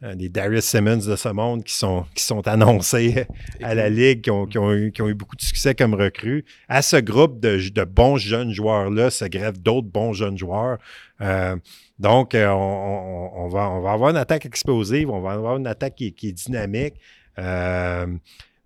euh, 0.04 0.14
les 0.16 0.30
Darius 0.30 0.64
Simmons 0.66 0.98
de 0.98 1.16
ce 1.16 1.30
monde 1.30 1.64
qui 1.64 1.74
sont, 1.74 2.06
qui 2.16 2.24
sont 2.24 2.48
annoncés 2.48 3.26
à 3.62 3.76
la 3.76 3.90
Ligue, 3.90 4.22
qui 4.22 4.32
ont, 4.32 4.46
qui 4.46 4.58
ont 4.58 4.72
eu, 4.74 4.92
qui 4.92 5.02
ont 5.02 5.10
eu 5.10 5.14
beaucoup 5.14 5.36
de 5.36 5.42
succès 5.42 5.76
comme 5.76 5.94
recrues. 5.94 6.46
À 6.68 6.82
ce 6.82 6.98
groupe 6.98 7.40
de, 7.40 7.58
de 7.70 7.84
bons 7.84 8.18
jeunes 8.18 8.52
joueurs-là 8.52 9.10
se 9.10 9.26
greffent 9.26 9.60
d'autres 9.60 9.88
bons 9.90 10.14
jeunes 10.14 10.38
joueurs. 10.38 10.78
Euh, 11.22 11.56
donc, 12.00 12.34
euh, 12.36 12.48
on, 12.48 12.56
on- 12.56 13.46
on 13.46 13.48
va, 13.50 13.70
on 13.70 13.82
va 13.82 13.92
avoir 13.92 14.10
une 14.12 14.18
attaque 14.18 14.46
explosive, 14.46 15.10
on 15.10 15.22
va 15.22 15.32
avoir 15.32 15.58
une 15.58 15.68
attaque 15.68 15.96
qui, 15.96 16.14
qui 16.14 16.30
est 16.30 16.34
dynamique. 16.34 16.96
Euh, 17.38 18.06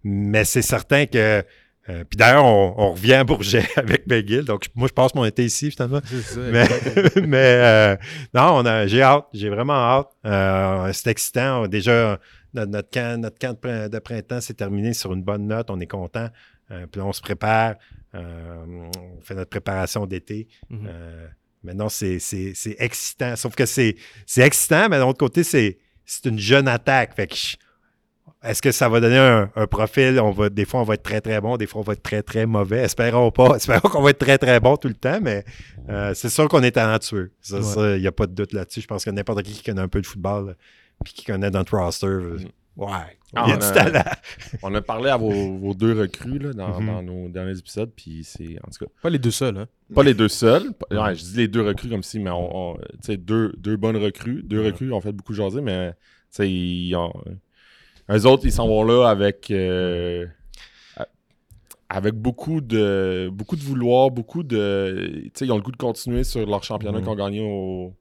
mais 0.03 0.43
c'est 0.45 0.61
certain 0.61 1.05
que. 1.05 1.43
Euh, 1.89 2.03
puis 2.05 2.15
d'ailleurs, 2.17 2.45
on, 2.45 2.73
on 2.77 2.91
revient 2.93 3.13
à 3.15 3.23
Bourget 3.23 3.65
avec 3.75 4.07
McGill. 4.07 4.43
Donc, 4.45 4.67
moi, 4.75 4.87
je 4.87 4.93
passe 4.93 5.13
mon 5.15 5.25
été 5.25 5.43
ici, 5.43 5.69
finalement. 5.71 5.99
Ça. 6.05 6.39
Mais, 7.21 7.39
euh, 7.41 7.95
non, 8.33 8.55
on 8.57 8.65
a, 8.65 8.87
j'ai 8.87 9.01
hâte. 9.01 9.25
J'ai 9.33 9.49
vraiment 9.49 9.73
hâte. 9.73 10.07
Euh, 10.25 10.91
c'est 10.93 11.09
excitant. 11.09 11.67
Déjà, 11.67 12.19
notre, 12.53 12.71
notre 12.71 12.89
camp, 12.89 13.19
notre 13.19 13.37
camp 13.37 13.51
de, 13.53 13.57
prin- 13.57 13.89
de 13.89 13.99
printemps 13.99 14.39
s'est 14.41 14.53
terminé 14.53 14.93
sur 14.93 15.11
une 15.13 15.23
bonne 15.23 15.47
note. 15.47 15.69
On 15.69 15.79
est 15.81 15.87
content. 15.87 16.29
Euh, 16.71 16.87
puis 16.87 16.99
là, 17.01 17.05
on 17.07 17.13
se 17.13 17.21
prépare. 17.21 17.75
Euh, 18.15 18.63
on 18.97 19.21
fait 19.21 19.35
notre 19.35 19.49
préparation 19.49 20.05
d'été. 20.05 20.47
Mhm. 20.69 20.87
Euh, 20.87 21.27
maintenant, 21.63 21.89
c'est, 21.89 22.19
c'est, 22.19 22.53
c'est 22.55 22.75
excitant. 22.79 23.35
Sauf 23.35 23.55
que 23.55 23.65
c'est, 23.65 23.95
c'est 24.25 24.41
excitant, 24.41 24.87
mais 24.89 24.97
d'un 24.99 25.07
autre 25.07 25.19
côté, 25.19 25.43
c'est, 25.43 25.79
c'est 26.05 26.25
une 26.29 26.39
jeune 26.39 26.67
attaque. 26.69 27.15
Fait 27.15 27.27
que 27.27 27.35
je- 27.35 27.57
est-ce 28.43 28.61
que 28.61 28.71
ça 28.71 28.89
va 28.89 28.99
donner 28.99 29.17
un, 29.17 29.49
un 29.55 29.67
profil? 29.67 30.19
On 30.19 30.31
va, 30.31 30.49
des 30.49 30.65
fois, 30.65 30.81
on 30.81 30.83
va 30.83 30.95
être 30.95 31.03
très, 31.03 31.21
très 31.21 31.39
bon. 31.41 31.57
Des 31.57 31.65
fois, 31.67 31.81
on 31.81 31.83
va 31.83 31.93
être 31.93 32.03
très, 32.03 32.21
très 32.23 32.45
mauvais. 32.45 32.79
Espérons 32.83 33.31
pas. 33.31 33.55
Espérons 33.55 33.87
qu'on 33.89 34.01
va 34.01 34.09
être 34.11 34.19
très, 34.19 34.37
très 34.37 34.59
bon 34.59 34.75
tout 34.77 34.87
le 34.89 34.93
temps, 34.95 35.19
mais 35.21 35.43
euh, 35.89 36.13
c'est 36.13 36.29
sûr 36.29 36.47
qu'on 36.49 36.61
est 36.63 36.71
talentueux. 36.71 37.31
Ouais. 37.51 37.95
il 37.97 38.01
n'y 38.01 38.07
a 38.07 38.11
pas 38.11 38.27
de 38.27 38.33
doute 38.33 38.53
là-dessus. 38.53 38.81
Je 38.81 38.87
pense 38.87 39.05
que 39.05 39.09
n'importe 39.09 39.43
qui 39.43 39.53
qui 39.53 39.63
connaît 39.63 39.81
un 39.81 39.87
peu 39.87 40.01
de 40.01 40.07
football, 40.07 40.47
là, 40.47 40.53
puis 41.03 41.13
qui 41.13 41.25
connaît 41.25 41.49
notre 41.49 41.77
roster, 41.77 42.07
euh, 42.07 42.37
ouais, 42.77 42.87
Ah, 43.35 43.45
il 43.47 43.49
y 43.49 43.51
a 43.51 43.55
on 43.55 43.57
du 43.59 43.65
a- 43.65 43.71
talent. 43.71 44.03
On 44.63 44.73
a 44.75 44.81
parlé 44.81 45.09
à 45.09 45.17
vos, 45.17 45.57
vos 45.57 45.73
deux 45.73 45.97
recrues 45.99 46.39
là, 46.39 46.53
dans, 46.53 46.79
Mhm. 46.79 46.87
dans 46.87 47.01
nos 47.03 47.29
derniers 47.29 47.57
épisodes, 47.57 47.91
puis 47.95 48.23
c'est 48.23 48.57
en 48.65 48.69
tout 48.71 48.85
cas 48.85 48.91
Pas 49.01 49.09
les 49.09 49.19
deux 49.19 49.31
seuls, 49.31 49.57
hein. 49.57 49.67
pas 49.95 50.03
les 50.03 50.13
deux 50.13 50.27
seuls. 50.29 50.71
Pas- 50.73 51.03
ouais, 51.05 51.15
je 51.15 51.23
dis 51.23 51.37
les 51.37 51.47
deux 51.47 51.61
recrues 51.61 51.89
comme 51.89 52.03
si, 52.03 52.19
mais 52.19 52.29
on, 52.29 52.73
on- 52.73 52.75
tu 52.75 52.81
sais, 53.03 53.17
deux, 53.17 53.53
deux 53.57 53.75
bonnes 53.77 53.97
recrues. 53.97 54.43
Deux 54.43 54.61
recrues 54.63 54.91
ont 54.91 55.01
fait 55.01 55.11
beaucoup 55.13 55.33
jaser, 55.33 55.61
mais 55.61 55.91
tu 55.93 55.97
sais, 56.31 56.49
ils 56.51 56.95
ont. 56.95 57.11
Eux 58.09 58.25
autres, 58.25 58.45
ils 58.45 58.51
s'en 58.51 58.67
vont 58.67 58.83
là 58.83 59.07
avec. 59.09 59.49
euh, 59.51 60.25
avec 61.89 62.15
beaucoup 62.15 62.59
de 62.61 63.29
beaucoup 63.31 63.55
de 63.55 63.61
vouloir, 63.61 64.09
beaucoup 64.09 64.43
de. 64.43 65.21
Tu 65.25 65.31
sais, 65.35 65.45
ils 65.45 65.51
ont 65.51 65.57
le 65.57 65.61
goût 65.61 65.71
de 65.71 65.77
continuer 65.77 66.23
sur 66.23 66.45
leur 66.45 66.63
championnat 66.63 66.97
Mhm. 66.99 67.03
qu'ils 67.03 67.11
ont 67.13 67.15
gagné 67.15 67.41
au, 67.41 67.93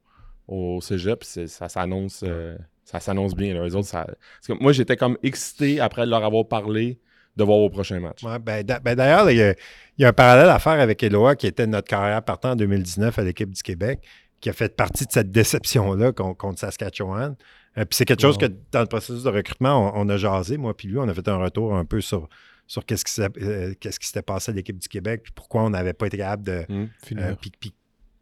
au 0.48 0.80
cégep. 0.80 1.22
Ça 1.24 1.68
s'annonce. 1.68 2.22
euh, 2.26 2.56
ça 2.84 3.00
s'annonce 3.00 3.34
bien. 3.34 3.54
Là. 3.54 3.66
Eux 3.68 3.76
autres, 3.76 3.86
ça... 3.88 4.04
parce 4.06 4.46
que 4.48 4.52
moi, 4.62 4.72
j'étais 4.72 4.96
comme 4.96 5.16
excité 5.22 5.78
après 5.80 6.04
leur 6.06 6.24
avoir 6.24 6.46
parlé 6.46 6.98
de 7.36 7.44
voir 7.44 7.58
au 7.58 7.70
prochain 7.70 8.00
match. 8.00 8.22
Ouais, 8.22 8.38
ben, 8.38 8.64
ben, 8.82 8.94
D'ailleurs, 8.94 9.30
il 9.30 9.36
y, 9.38 9.42
a, 9.42 9.52
il 9.52 10.02
y 10.02 10.04
a 10.04 10.08
un 10.08 10.12
parallèle 10.12 10.48
à 10.50 10.58
faire 10.58 10.78
avec 10.80 11.02
Eloa, 11.02 11.34
qui 11.36 11.46
était 11.46 11.66
notre 11.66 11.88
carrière 11.88 12.22
partant 12.22 12.50
en 12.52 12.56
2019 12.56 13.18
à 13.18 13.22
l'équipe 13.22 13.48
du 13.50 13.62
Québec, 13.62 14.00
qui 14.40 14.50
a 14.50 14.52
fait 14.52 14.74
partie 14.76 15.06
de 15.06 15.12
cette 15.12 15.30
déception-là 15.30 16.12
con- 16.12 16.34
contre 16.34 16.58
Saskatchewan. 16.60 17.34
Euh, 17.78 17.85
puis 17.85 17.96
c'est 17.96 18.04
quelque 18.04 18.20
chose 18.22 18.37
que 18.38 18.46
dans 18.70 18.80
le 18.80 18.87
processus 18.87 19.22
de 19.22 19.30
recrutement, 19.30 19.94
on, 19.96 20.06
on 20.06 20.08
a 20.11 20.16
jasé, 20.16 20.56
moi 20.58 20.76
puis 20.76 20.88
lui, 20.88 20.98
on 20.98 21.08
a 21.08 21.14
fait 21.14 21.26
un 21.28 21.37
retour 21.38 21.74
un 21.74 21.85
peu 21.85 22.00
sur, 22.00 22.28
sur 22.66 22.85
qu'est-ce 22.85 23.04
qui 23.04 23.20
euh, 23.42 23.74
qu'est-ce 23.80 23.98
qui 23.98 24.06
s'était 24.06 24.22
passé 24.22 24.52
à 24.52 24.54
l'équipe 24.54 24.78
du 24.78 24.88
Québec, 24.88 25.22
puis 25.24 25.32
pourquoi 25.35 25.62
on 25.62 25.70
n'avait 25.70 25.94
pas 25.94 26.06
été 26.06 26.18
capable 26.18 26.44
de. 26.44 26.64
Finir. 27.04 27.24
euh, 27.24 27.35
puis, 27.40 27.50
puis 27.58 27.72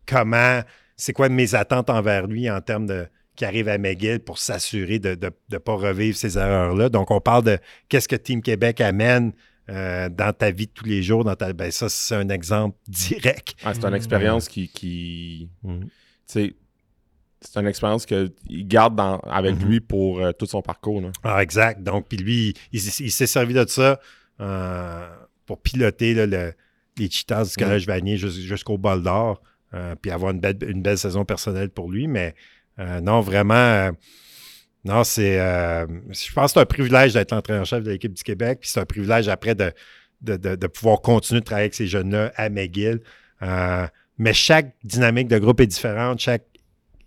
comment, 0.07 0.61
c'est 0.97 1.13
quoi 1.13 1.29
mes 1.29 1.55
attentes 1.55 1.91
envers 1.91 2.27
lui 2.27 2.49
en 2.51 2.61
termes 2.61 2.87
de 2.87 3.07
qui 3.37 3.45
arrive 3.45 3.69
à 3.69 3.79
McGill 3.79 4.21
pour 4.21 4.39
s'assurer 4.39 4.99
de 4.99 5.11
ne 5.11 5.31
de, 5.49 5.59
pas 5.59 5.75
revivre 5.75 6.17
ces 6.17 6.37
erreurs-là? 6.37 6.89
Donc, 6.89 7.11
on 7.11 7.21
parle 7.21 7.45
de 7.45 7.59
qu'est-ce 7.89 8.07
que 8.09 8.17
Team 8.17 8.43
Québec 8.43 8.81
amène 8.81 9.33
euh, 9.71 10.09
dans 10.11 10.33
ta 10.33 10.51
vie 10.51 10.67
de 10.67 10.73
tous 10.73 10.85
les 10.85 11.03
jours. 11.03 11.25
Dans 11.25 11.37
ta, 11.37 11.53
ben 11.53 11.71
ça, 11.71 11.89
c'est 11.89 12.15
un 12.17 12.29
exemple 12.29 12.77
direct. 12.89 13.55
Ah, 13.65 13.73
c'est 13.73 13.83
une 13.85 13.91
Mhm. 13.91 13.95
expérience 13.95 14.49
qui. 14.49 14.69
qui 14.69 15.49
tu 15.65 15.79
sais, 16.27 16.55
c'est 17.41 17.59
une 17.61 17.67
expérience 17.67 18.05
qu'il 18.07 18.31
garde 18.69 18.97
dans- 18.97 19.19
avec 19.21 19.57
Mhm. 19.57 19.69
lui 19.69 19.81
pour 19.81 20.21
euh, 20.21 20.33
tout 20.33 20.47
son 20.47 20.63
parcours. 20.63 21.01
là. 21.01 21.11
Ah, 21.25 21.43
exact. 21.43 21.83
Donc, 21.83 22.07
puis 22.09 22.19
lui, 22.19 22.55
il, 22.73 22.79
il- 22.81 23.07
il 23.07 23.11
s'est 23.11 23.27
servi 23.27 23.55
de 23.55 23.65
ça 23.67 23.99
euh, 24.41 25.07
pour 25.47 25.61
piloter 25.61 26.15
là, 26.15 26.27
le- 26.27 26.53
les 26.99 27.11
Cheetahs 27.11 27.45
du 27.45 27.55
Collège 27.63 27.87
Vanier 27.87 28.17
jus- 28.17 28.31
jusqu'au 28.43 28.77
bol 28.79 29.03
d'or, 29.03 29.43
euh, 29.75 29.95
puis 30.01 30.11
avoir 30.11 30.33
une 30.33 30.41
belle, 30.41 30.59
une 30.67 30.83
belle 30.83 30.99
saison 30.99 31.25
personnelle 31.25 31.71
pour 31.71 31.91
lui. 31.91 32.07
Mais 32.09 32.35
euh, 32.79 33.01
non, 33.01 33.21
vraiment, 33.21 33.91
non, 34.85 35.05
c'est. 35.05 35.37
je 35.39 36.33
pense 36.33 36.53
que 36.53 36.55
c'est 36.55 36.61
un 36.61 36.67
privilège 36.67 37.13
d'être 37.15 37.33
l'entraîneur-chef 37.33 37.83
de 37.85 37.91
l'équipe 37.91 38.13
du 38.13 38.23
Québec, 38.23 38.61
puis 38.61 38.71
c'est 38.71 38.81
un 38.81 38.87
privilège 38.87 39.29
après 39.29 39.55
de, 39.55 39.73
de, 40.23 40.37
de- 40.37 40.57
de 40.57 40.67
pouvoir 40.67 41.01
continuer 41.01 41.41
de 41.41 41.45
travailler 41.45 41.65
avec 41.65 41.75
ces 41.75 41.87
jeunes-là 41.87 42.33
à 42.37 42.49
McGill. 42.49 43.01
Mais 44.19 44.35
chaque 44.35 44.75
dynamique 44.85 45.29
de 45.29 45.39
groupe 45.39 45.61
est 45.61 45.67
différente, 45.67 46.19
chaque 46.21 46.45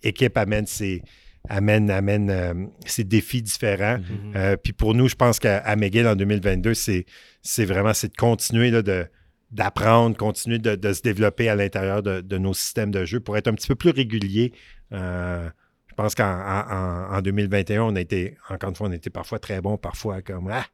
équipe 0.04 0.38
amène 0.38 0.66
ses, 0.68 1.02
amène, 1.50 1.90
amène 1.92 2.30
euh, 2.30 2.54
ses 2.86 3.04
défis 3.04 3.42
différents. 3.42 3.98
Mhm. 3.98 4.34
Euh, 4.36 4.58
puis 4.58 4.74
pour 4.74 4.94
nous, 4.94 5.08
je 5.08 5.16
pense 5.16 5.40
qu'à 5.40 5.76
McGill 5.76 6.08
en 6.08 6.16
2022, 6.16 6.74
c'est, 6.74 7.06
c'est 7.42 7.66
vraiment 7.66 7.94
c'est 7.94 8.10
de 8.10 8.16
continuer 8.18 8.72
là, 8.72 8.82
de, 8.82 9.06
d'apprendre, 9.52 10.16
continuer 10.18 10.60
de, 10.60 10.76
de 10.76 10.94
se 10.94 11.02
développer 11.02 11.50
à 11.50 11.56
l'intérieur 11.56 12.02
de, 12.02 12.22
de 12.22 12.38
nos 12.38 12.54
systèmes 12.54 12.92
de 12.92 13.06
jeu 13.06 13.20
pour 13.20 13.38
être 13.38 13.48
un 13.48 13.54
petit 13.54 13.68
peu 13.68 13.76
plus 13.76 13.92
régulier. 13.92 14.54
Euh, 14.94 15.50
je 15.90 15.96
pense 15.96 16.16
qu'en 16.16 16.24
en, 16.26 16.72
en- 17.12 17.18
en 17.18 17.22
2021, 17.22 17.84
on 17.84 17.96
a 17.96 18.02
été, 18.02 18.36
encore 18.50 18.70
une 18.72 18.76
fois, 18.76 18.88
on 18.88 18.92
a 18.92 18.96
été 18.96 19.10
parfois 19.12 19.38
très 19.40 19.62
bon, 19.62 19.78
parfois 19.78 20.22
comme 20.22 20.50
Ah! 20.52 20.66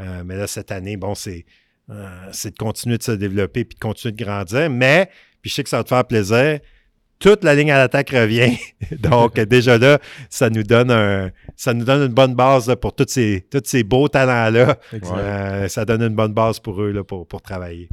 Euh, 0.00 0.24
mais 0.24 0.36
là, 0.36 0.48
cette 0.48 0.72
année, 0.72 0.96
bon, 0.96 1.14
c'est, 1.14 1.44
euh, 1.90 2.28
c'est 2.32 2.50
de 2.50 2.56
continuer 2.58 2.98
de 2.98 3.04
se 3.04 3.12
développer 3.12 3.64
puis 3.64 3.76
de 3.76 3.80
continuer 3.80 4.10
de 4.12 4.24
grandir. 4.24 4.68
Mais, 4.68 5.08
puis 5.40 5.50
je 5.50 5.54
sais 5.54 5.62
que 5.62 5.68
ça 5.70 5.76
va 5.76 5.84
te 5.84 5.90
faire 5.90 6.04
plaisir, 6.04 6.58
toute 7.26 7.42
la 7.42 7.54
ligne 7.54 7.70
à 7.72 7.78
l'attaque 7.78 8.10
revient. 8.10 8.54
Donc, 9.00 9.40
déjà 9.40 9.78
là, 9.78 9.98
ça 10.28 10.50
nous 10.50 10.62
donne 10.62 10.90
un, 10.90 11.30
ça 11.56 11.72
nous 11.72 11.84
donne 11.86 12.02
une 12.08 12.12
bonne 12.14 12.34
base 12.34 12.68
là, 12.68 12.76
pour 12.76 12.94
tous 12.94 13.06
ces, 13.08 13.46
tous 13.50 13.62
ces 13.64 13.82
beaux 13.82 14.08
talents-là. 14.08 14.76
Exact. 14.92 15.14
Euh, 15.16 15.68
ça 15.68 15.86
donne 15.86 16.02
une 16.02 16.14
bonne 16.14 16.34
base 16.34 16.60
pour 16.60 16.82
eux 16.82 16.90
là, 16.92 17.02
pour, 17.02 17.26
pour 17.26 17.40
travailler. 17.40 17.88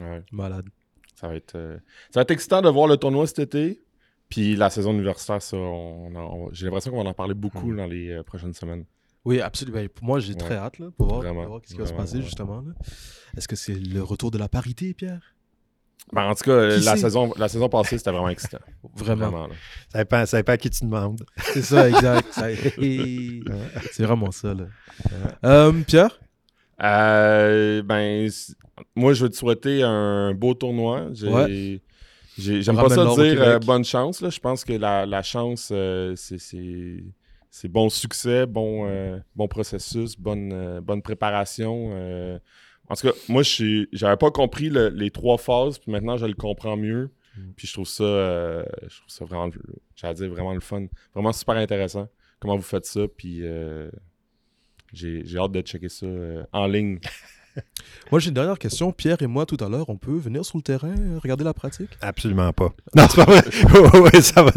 Ouais. 0.00 0.22
Malade. 0.32 0.66
Ça, 1.14 1.28
va 1.28 1.36
être, 1.36 1.54
euh, 1.54 1.76
ça 2.10 2.18
va 2.18 2.22
être 2.22 2.32
excitant 2.32 2.60
de 2.62 2.68
voir 2.68 2.88
le 2.88 2.96
tournoi 2.96 3.26
cet 3.28 3.38
été. 3.38 3.80
Puis 4.28 4.56
la 4.56 4.70
saison 4.70 4.92
universitaire, 4.92 5.40
ça, 5.40 5.56
on 5.56 6.12
en- 6.16 6.34
on- 6.46 6.48
j'ai 6.52 6.64
l'impression 6.66 6.90
qu'on 6.90 7.04
va 7.04 7.10
en 7.10 7.14
parler 7.14 7.34
beaucoup 7.34 7.70
Mm. 7.70 7.76
dans 7.76 7.86
les 7.86 8.10
euh, 8.10 8.22
prochaines 8.24 8.54
semaines. 8.54 8.84
Oui, 9.24 9.40
absolument. 9.40 9.78
Ben, 9.78 9.88
Pour 9.88 10.04
moi, 10.04 10.18
j'ai 10.18 10.34
très 10.34 10.56
hâte 10.56 10.78
là, 10.80 10.88
pour 10.96 11.06
voir, 11.06 11.20
Vraiment, 11.20 11.42
pour 11.42 11.48
voir 11.50 11.60
ce 11.64 11.72
qui 11.74 11.78
va 11.80 11.86
se 11.86 11.92
passer, 11.94 12.16
ouais. 12.16 12.22
justement. 12.24 12.56
là. 12.60 12.72
Est-ce 13.36 13.46
que 13.48 13.56
c'est 13.56 13.74
le 13.74 14.02
retour 14.02 14.30
de 14.30 14.36
la 14.38 14.48
parité, 14.48 14.92
Pierre? 14.94 15.33
Ben, 16.12 16.24
en 16.26 16.34
tout 16.34 16.44
cas, 16.44 16.68
Qui 16.78 16.84
la 16.84 16.92
sait? 16.96 17.02
saison, 17.02 17.32
la 17.36 17.48
saison 17.48 17.68
passée, 17.68 17.98
c'était 17.98 18.10
vraiment 18.12 18.28
excitant. 18.28 18.58
Vraiment. 18.96 19.30
Vraiment, 19.30 19.46
là. 19.48 19.54
Ça 19.90 19.98
dépend, 19.98 20.26
ça 20.26 20.36
dépend 20.36 20.52
à 20.52 20.56
qui 20.56 20.70
tu 20.70 20.84
demandes. 20.84 21.24
C'est 21.38 21.62
ça, 21.62 21.88
exact. 21.88 22.32
Ça- 22.32 22.46
c'est 23.92 24.02
vraiment 24.04 24.30
ça. 24.30 24.54
Là. 24.54 24.64
Euh, 25.44 25.72
Pierre? 25.86 26.20
Euh, 26.82 27.82
ben, 27.82 28.28
moi, 28.94 29.12
je 29.12 29.24
veux 29.24 29.30
te 29.30 29.36
souhaiter 29.36 29.82
un 29.82 30.34
beau 30.34 30.54
tournoi. 30.54 31.08
J'ai- 31.12 31.28
Ouais. 31.28 31.80
j'ai- 32.38 32.62
J'aime 32.62 32.76
pas 32.76 32.88
ça 32.88 33.04
dire 33.04 33.42
euh, 33.42 33.58
bonne 33.60 33.84
chance. 33.84 34.20
Là. 34.20 34.30
Je 34.30 34.40
pense 34.40 34.64
que 34.64 34.72
la, 34.72 35.06
la 35.06 35.22
chance, 35.22 35.70
euh, 35.72 36.14
c'est- 36.16 37.68
bon 37.68 37.88
succès, 37.88 38.46
bon, 38.46 38.86
euh, 38.88 39.18
bon 39.36 39.46
processus, 39.48 40.16
bonne, 40.18 40.50
euh, 40.52 40.80
bonne 40.80 41.02
préparation. 41.02 41.90
En 42.88 42.94
tout 42.94 43.06
cas, 43.08 43.14
moi, 43.28 43.42
j'avais 43.92 44.16
pas 44.16 44.30
compris 44.30 44.68
le- 44.68 44.88
les 44.90 45.10
trois 45.10 45.38
phases, 45.38 45.78
puis 45.78 45.90
maintenant, 45.90 46.16
je 46.16 46.26
le 46.26 46.34
comprends 46.34 46.76
mieux. 46.76 47.10
Mm. 47.36 47.40
Puis 47.56 47.66
je 47.66 47.72
trouve 47.72 47.88
ça, 47.88 48.04
euh, 48.04 48.64
je 48.82 48.96
trouve 48.98 49.08
ça 49.08 49.24
vraiment, 49.24 49.46
le- 49.46 49.60
j'allais 49.96 50.14
dire 50.14 50.30
vraiment 50.30 50.52
le 50.54 50.60
fun, 50.60 50.86
vraiment 51.14 51.32
super 51.32 51.56
intéressant. 51.56 52.08
Comment 52.40 52.56
vous 52.56 52.62
faites 52.62 52.84
ça, 52.86 53.02
puis 53.08 53.38
euh, 53.42 53.90
j'ai 54.92 55.24
j'ai 55.24 55.38
hâte 55.38 55.52
de 55.52 55.60
checker 55.62 55.88
ça 55.88 56.06
euh, 56.06 56.44
en 56.52 56.66
ligne. 56.66 56.98
Moi, 58.10 58.20
j'ai 58.20 58.28
une 58.28 58.34
dernière 58.34 58.58
question. 58.58 58.92
Pierre 58.92 59.20
et 59.22 59.26
moi, 59.26 59.46
tout 59.46 59.56
à 59.60 59.68
l'heure, 59.68 59.88
on 59.88 59.96
peut 59.96 60.16
venir 60.16 60.44
sur 60.44 60.58
le 60.58 60.62
terrain, 60.62 60.94
euh, 60.96 61.18
regarder 61.22 61.44
la 61.44 61.54
pratique? 61.54 61.90
Absolument 62.00 62.52
pas. 62.52 62.72
Non, 62.96 63.06
c'est 63.08 63.16
pas 63.16 63.24
vrai. 63.24 63.42
Oui, 64.14 64.22
ça, 64.22 64.42
va... 64.42 64.50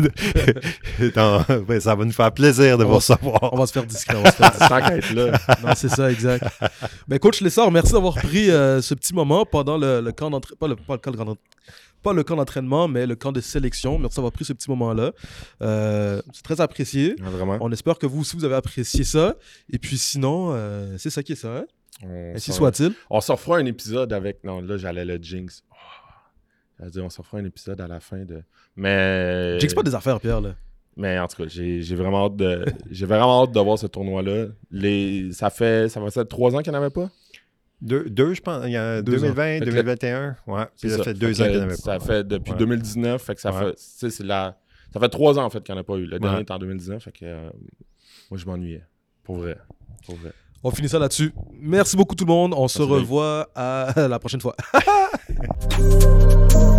non, 1.15 1.45
oui, 1.67 1.81
ça 1.81 1.95
va 1.95 2.05
nous 2.05 2.11
faire 2.11 2.31
plaisir 2.31 2.77
de 2.77 2.83
On 2.83 2.89
vous 2.89 2.95
recevoir. 2.95 3.53
On 3.53 3.57
va 3.57 3.65
se 3.67 3.73
faire 3.73 3.85
discret. 3.85 4.15
on 4.17 4.23
va 4.23 4.31
se 4.31 4.37
faire 4.37 5.15
là. 5.15 5.39
non, 5.63 5.73
c'est 5.75 5.89
ça, 5.89 6.11
exact. 6.11 6.45
Ben, 7.07 7.19
coach 7.19 7.41
Lessard, 7.41 7.71
merci 7.71 7.93
d'avoir 7.93 8.15
pris 8.15 8.49
euh, 8.49 8.81
ce 8.81 8.93
petit 8.93 9.13
moment 9.13 9.45
pendant 9.45 9.77
le, 9.77 10.01
le 10.01 10.11
camp 10.11 10.29
d'entraînement. 10.29 10.57
Pas 10.59 10.67
le, 10.67 10.75
pas 10.75 10.93
le 10.93 10.99
camp 10.99 11.11
d'entraînement. 11.11 11.37
Pas 12.03 12.13
le 12.13 12.23
camp 12.23 12.35
d'entraînement, 12.35 12.87
mais 12.87 13.05
le 13.07 13.15
camp 13.15 13.31
de 13.31 13.41
sélection. 13.41 13.97
Merci 13.97 14.17
d'avoir 14.17 14.31
pris 14.31 14.45
ce 14.45 14.53
petit 14.53 14.69
moment-là. 14.69 15.11
Euh, 15.61 16.21
c'est 16.31 16.43
très 16.43 16.61
apprécié. 16.61 17.15
Vraiment. 17.19 17.57
On 17.59 17.71
espère 17.71 17.97
que 17.97 18.05
vous 18.05 18.21
aussi, 18.21 18.35
vous 18.35 18.45
avez 18.45 18.55
apprécié 18.55 19.03
ça. 19.03 19.35
Et 19.71 19.79
puis 19.79 19.97
sinon, 19.97 20.51
euh, 20.53 20.95
c'est 20.97 21.09
ça 21.09 21.23
qui 21.23 21.33
est 21.33 21.35
ça. 21.35 21.57
Hein? 21.57 21.65
On 22.03 22.33
Ainsi 22.35 22.51
s'en- 22.51 22.57
soit-il. 22.57 22.93
On 23.09 23.21
s'en 23.21 23.37
fera 23.37 23.57
un 23.57 23.65
épisode 23.65 24.13
avec. 24.13 24.43
Non, 24.43 24.61
là, 24.61 24.77
j'allais 24.77 25.05
le 25.05 25.17
jinx. 25.17 25.63
Oh. 25.71 25.75
J'allais 26.79 26.91
dire, 26.91 27.05
on 27.05 27.09
s'en 27.09 27.23
fera 27.23 27.39
un 27.39 27.45
épisode 27.45 27.81
à 27.81 27.87
la 27.87 27.99
fin 27.99 28.23
de. 28.23 28.43
Mais. 28.75 29.59
J'explique 29.59 29.83
pas 29.83 29.89
des 29.89 29.95
affaires, 29.95 30.19
Pierre. 30.19 30.41
Là. 30.41 30.55
Mais 30.95 31.17
en 31.19 31.27
tout 31.27 31.43
cas, 31.43 31.47
j'ai 31.49 31.81
j'ai 31.81 31.95
vraiment 31.95 32.25
hâte 32.25 32.35
de. 32.35 32.65
J'ai 32.91 33.05
vraiment 33.05 33.43
hâte 33.43 33.51
de 33.51 33.59
voir 33.59 33.77
ce 33.79 33.87
tournoi-là. 33.87 34.47
Les... 34.71 35.31
Ça 35.31 35.49
fait. 35.49 35.89
Ça 35.89 35.99
fait 36.11 36.25
trois 36.25 36.55
ans 36.55 36.61
qu'il 36.61 36.71
n'y 36.71 36.77
en 36.77 36.81
avait 36.81 36.91
pas? 36.93 37.09
Deux, 37.81 38.09
deux, 38.09 38.33
je 38.33 38.41
pense. 38.41 38.63
Il 38.65 38.71
y 38.71 38.77
a 38.77 39.01
Deux 39.03 39.13
2020, 39.13 39.35
Fait 39.43 39.59
que 39.59 39.65
2021. 39.65 40.35
Ouais. 40.47 40.63
Puis 40.79 40.89
ça 40.89 41.03
fait 41.03 41.13
deux 41.13 41.33
Fait 41.33 41.43
ans 41.43 41.45
qu'il 41.45 41.55
n'y 41.55 41.59
en 41.61 41.63
avait 41.65 41.75
Ça 41.75 41.97
pas. 41.99 42.05
fait 42.05 42.27
depuis 42.27 42.51
Ouais. 42.53 42.57
2019. 42.57 43.21
Fait 43.21 43.35
que 43.35 43.41
ça 43.41 43.51
Ouais. 43.53 43.71
fait. 43.75 44.09
C'est 44.09 44.23
la. 44.23 44.59
Ça 44.93 44.99
fait 44.99 45.09
trois 45.09 45.37
ans 45.37 45.43
en 45.45 45.49
fait 45.51 45.63
qu'il 45.63 45.73
n'y 45.75 45.79
en 45.79 45.81
a 45.81 45.85
pas 45.85 45.95
eu. 45.95 46.05
Le 46.05 46.17
dernier 46.19 46.37
Ouais. 46.37 46.41
était 46.43 46.51
en 46.53 46.57
2019. 46.59 47.03
Fait 47.03 47.11
que. 47.11 47.25
euh, 47.25 47.49
moi, 48.31 48.39
je 48.39 48.45
m'ennuyais. 48.45 48.83
Pour 49.23 49.37
vrai. 49.37 49.57
Pour 50.05 50.15
vrai. 50.15 50.31
On 50.67 50.71
finit 50.71 50.89
ça 50.89 50.99
là-dessus. 50.99 51.33
Merci 51.61 51.95
beaucoup 51.95 52.13
tout 52.13 52.25
le 52.25 52.33
monde. 52.33 52.53
On 52.53 52.67
se 52.67 52.79
Merci, 52.79 52.91
revoit 52.91 53.49
à 53.55 53.93
la 54.09 54.19
prochaine 54.19 54.41
fois. 54.41 54.53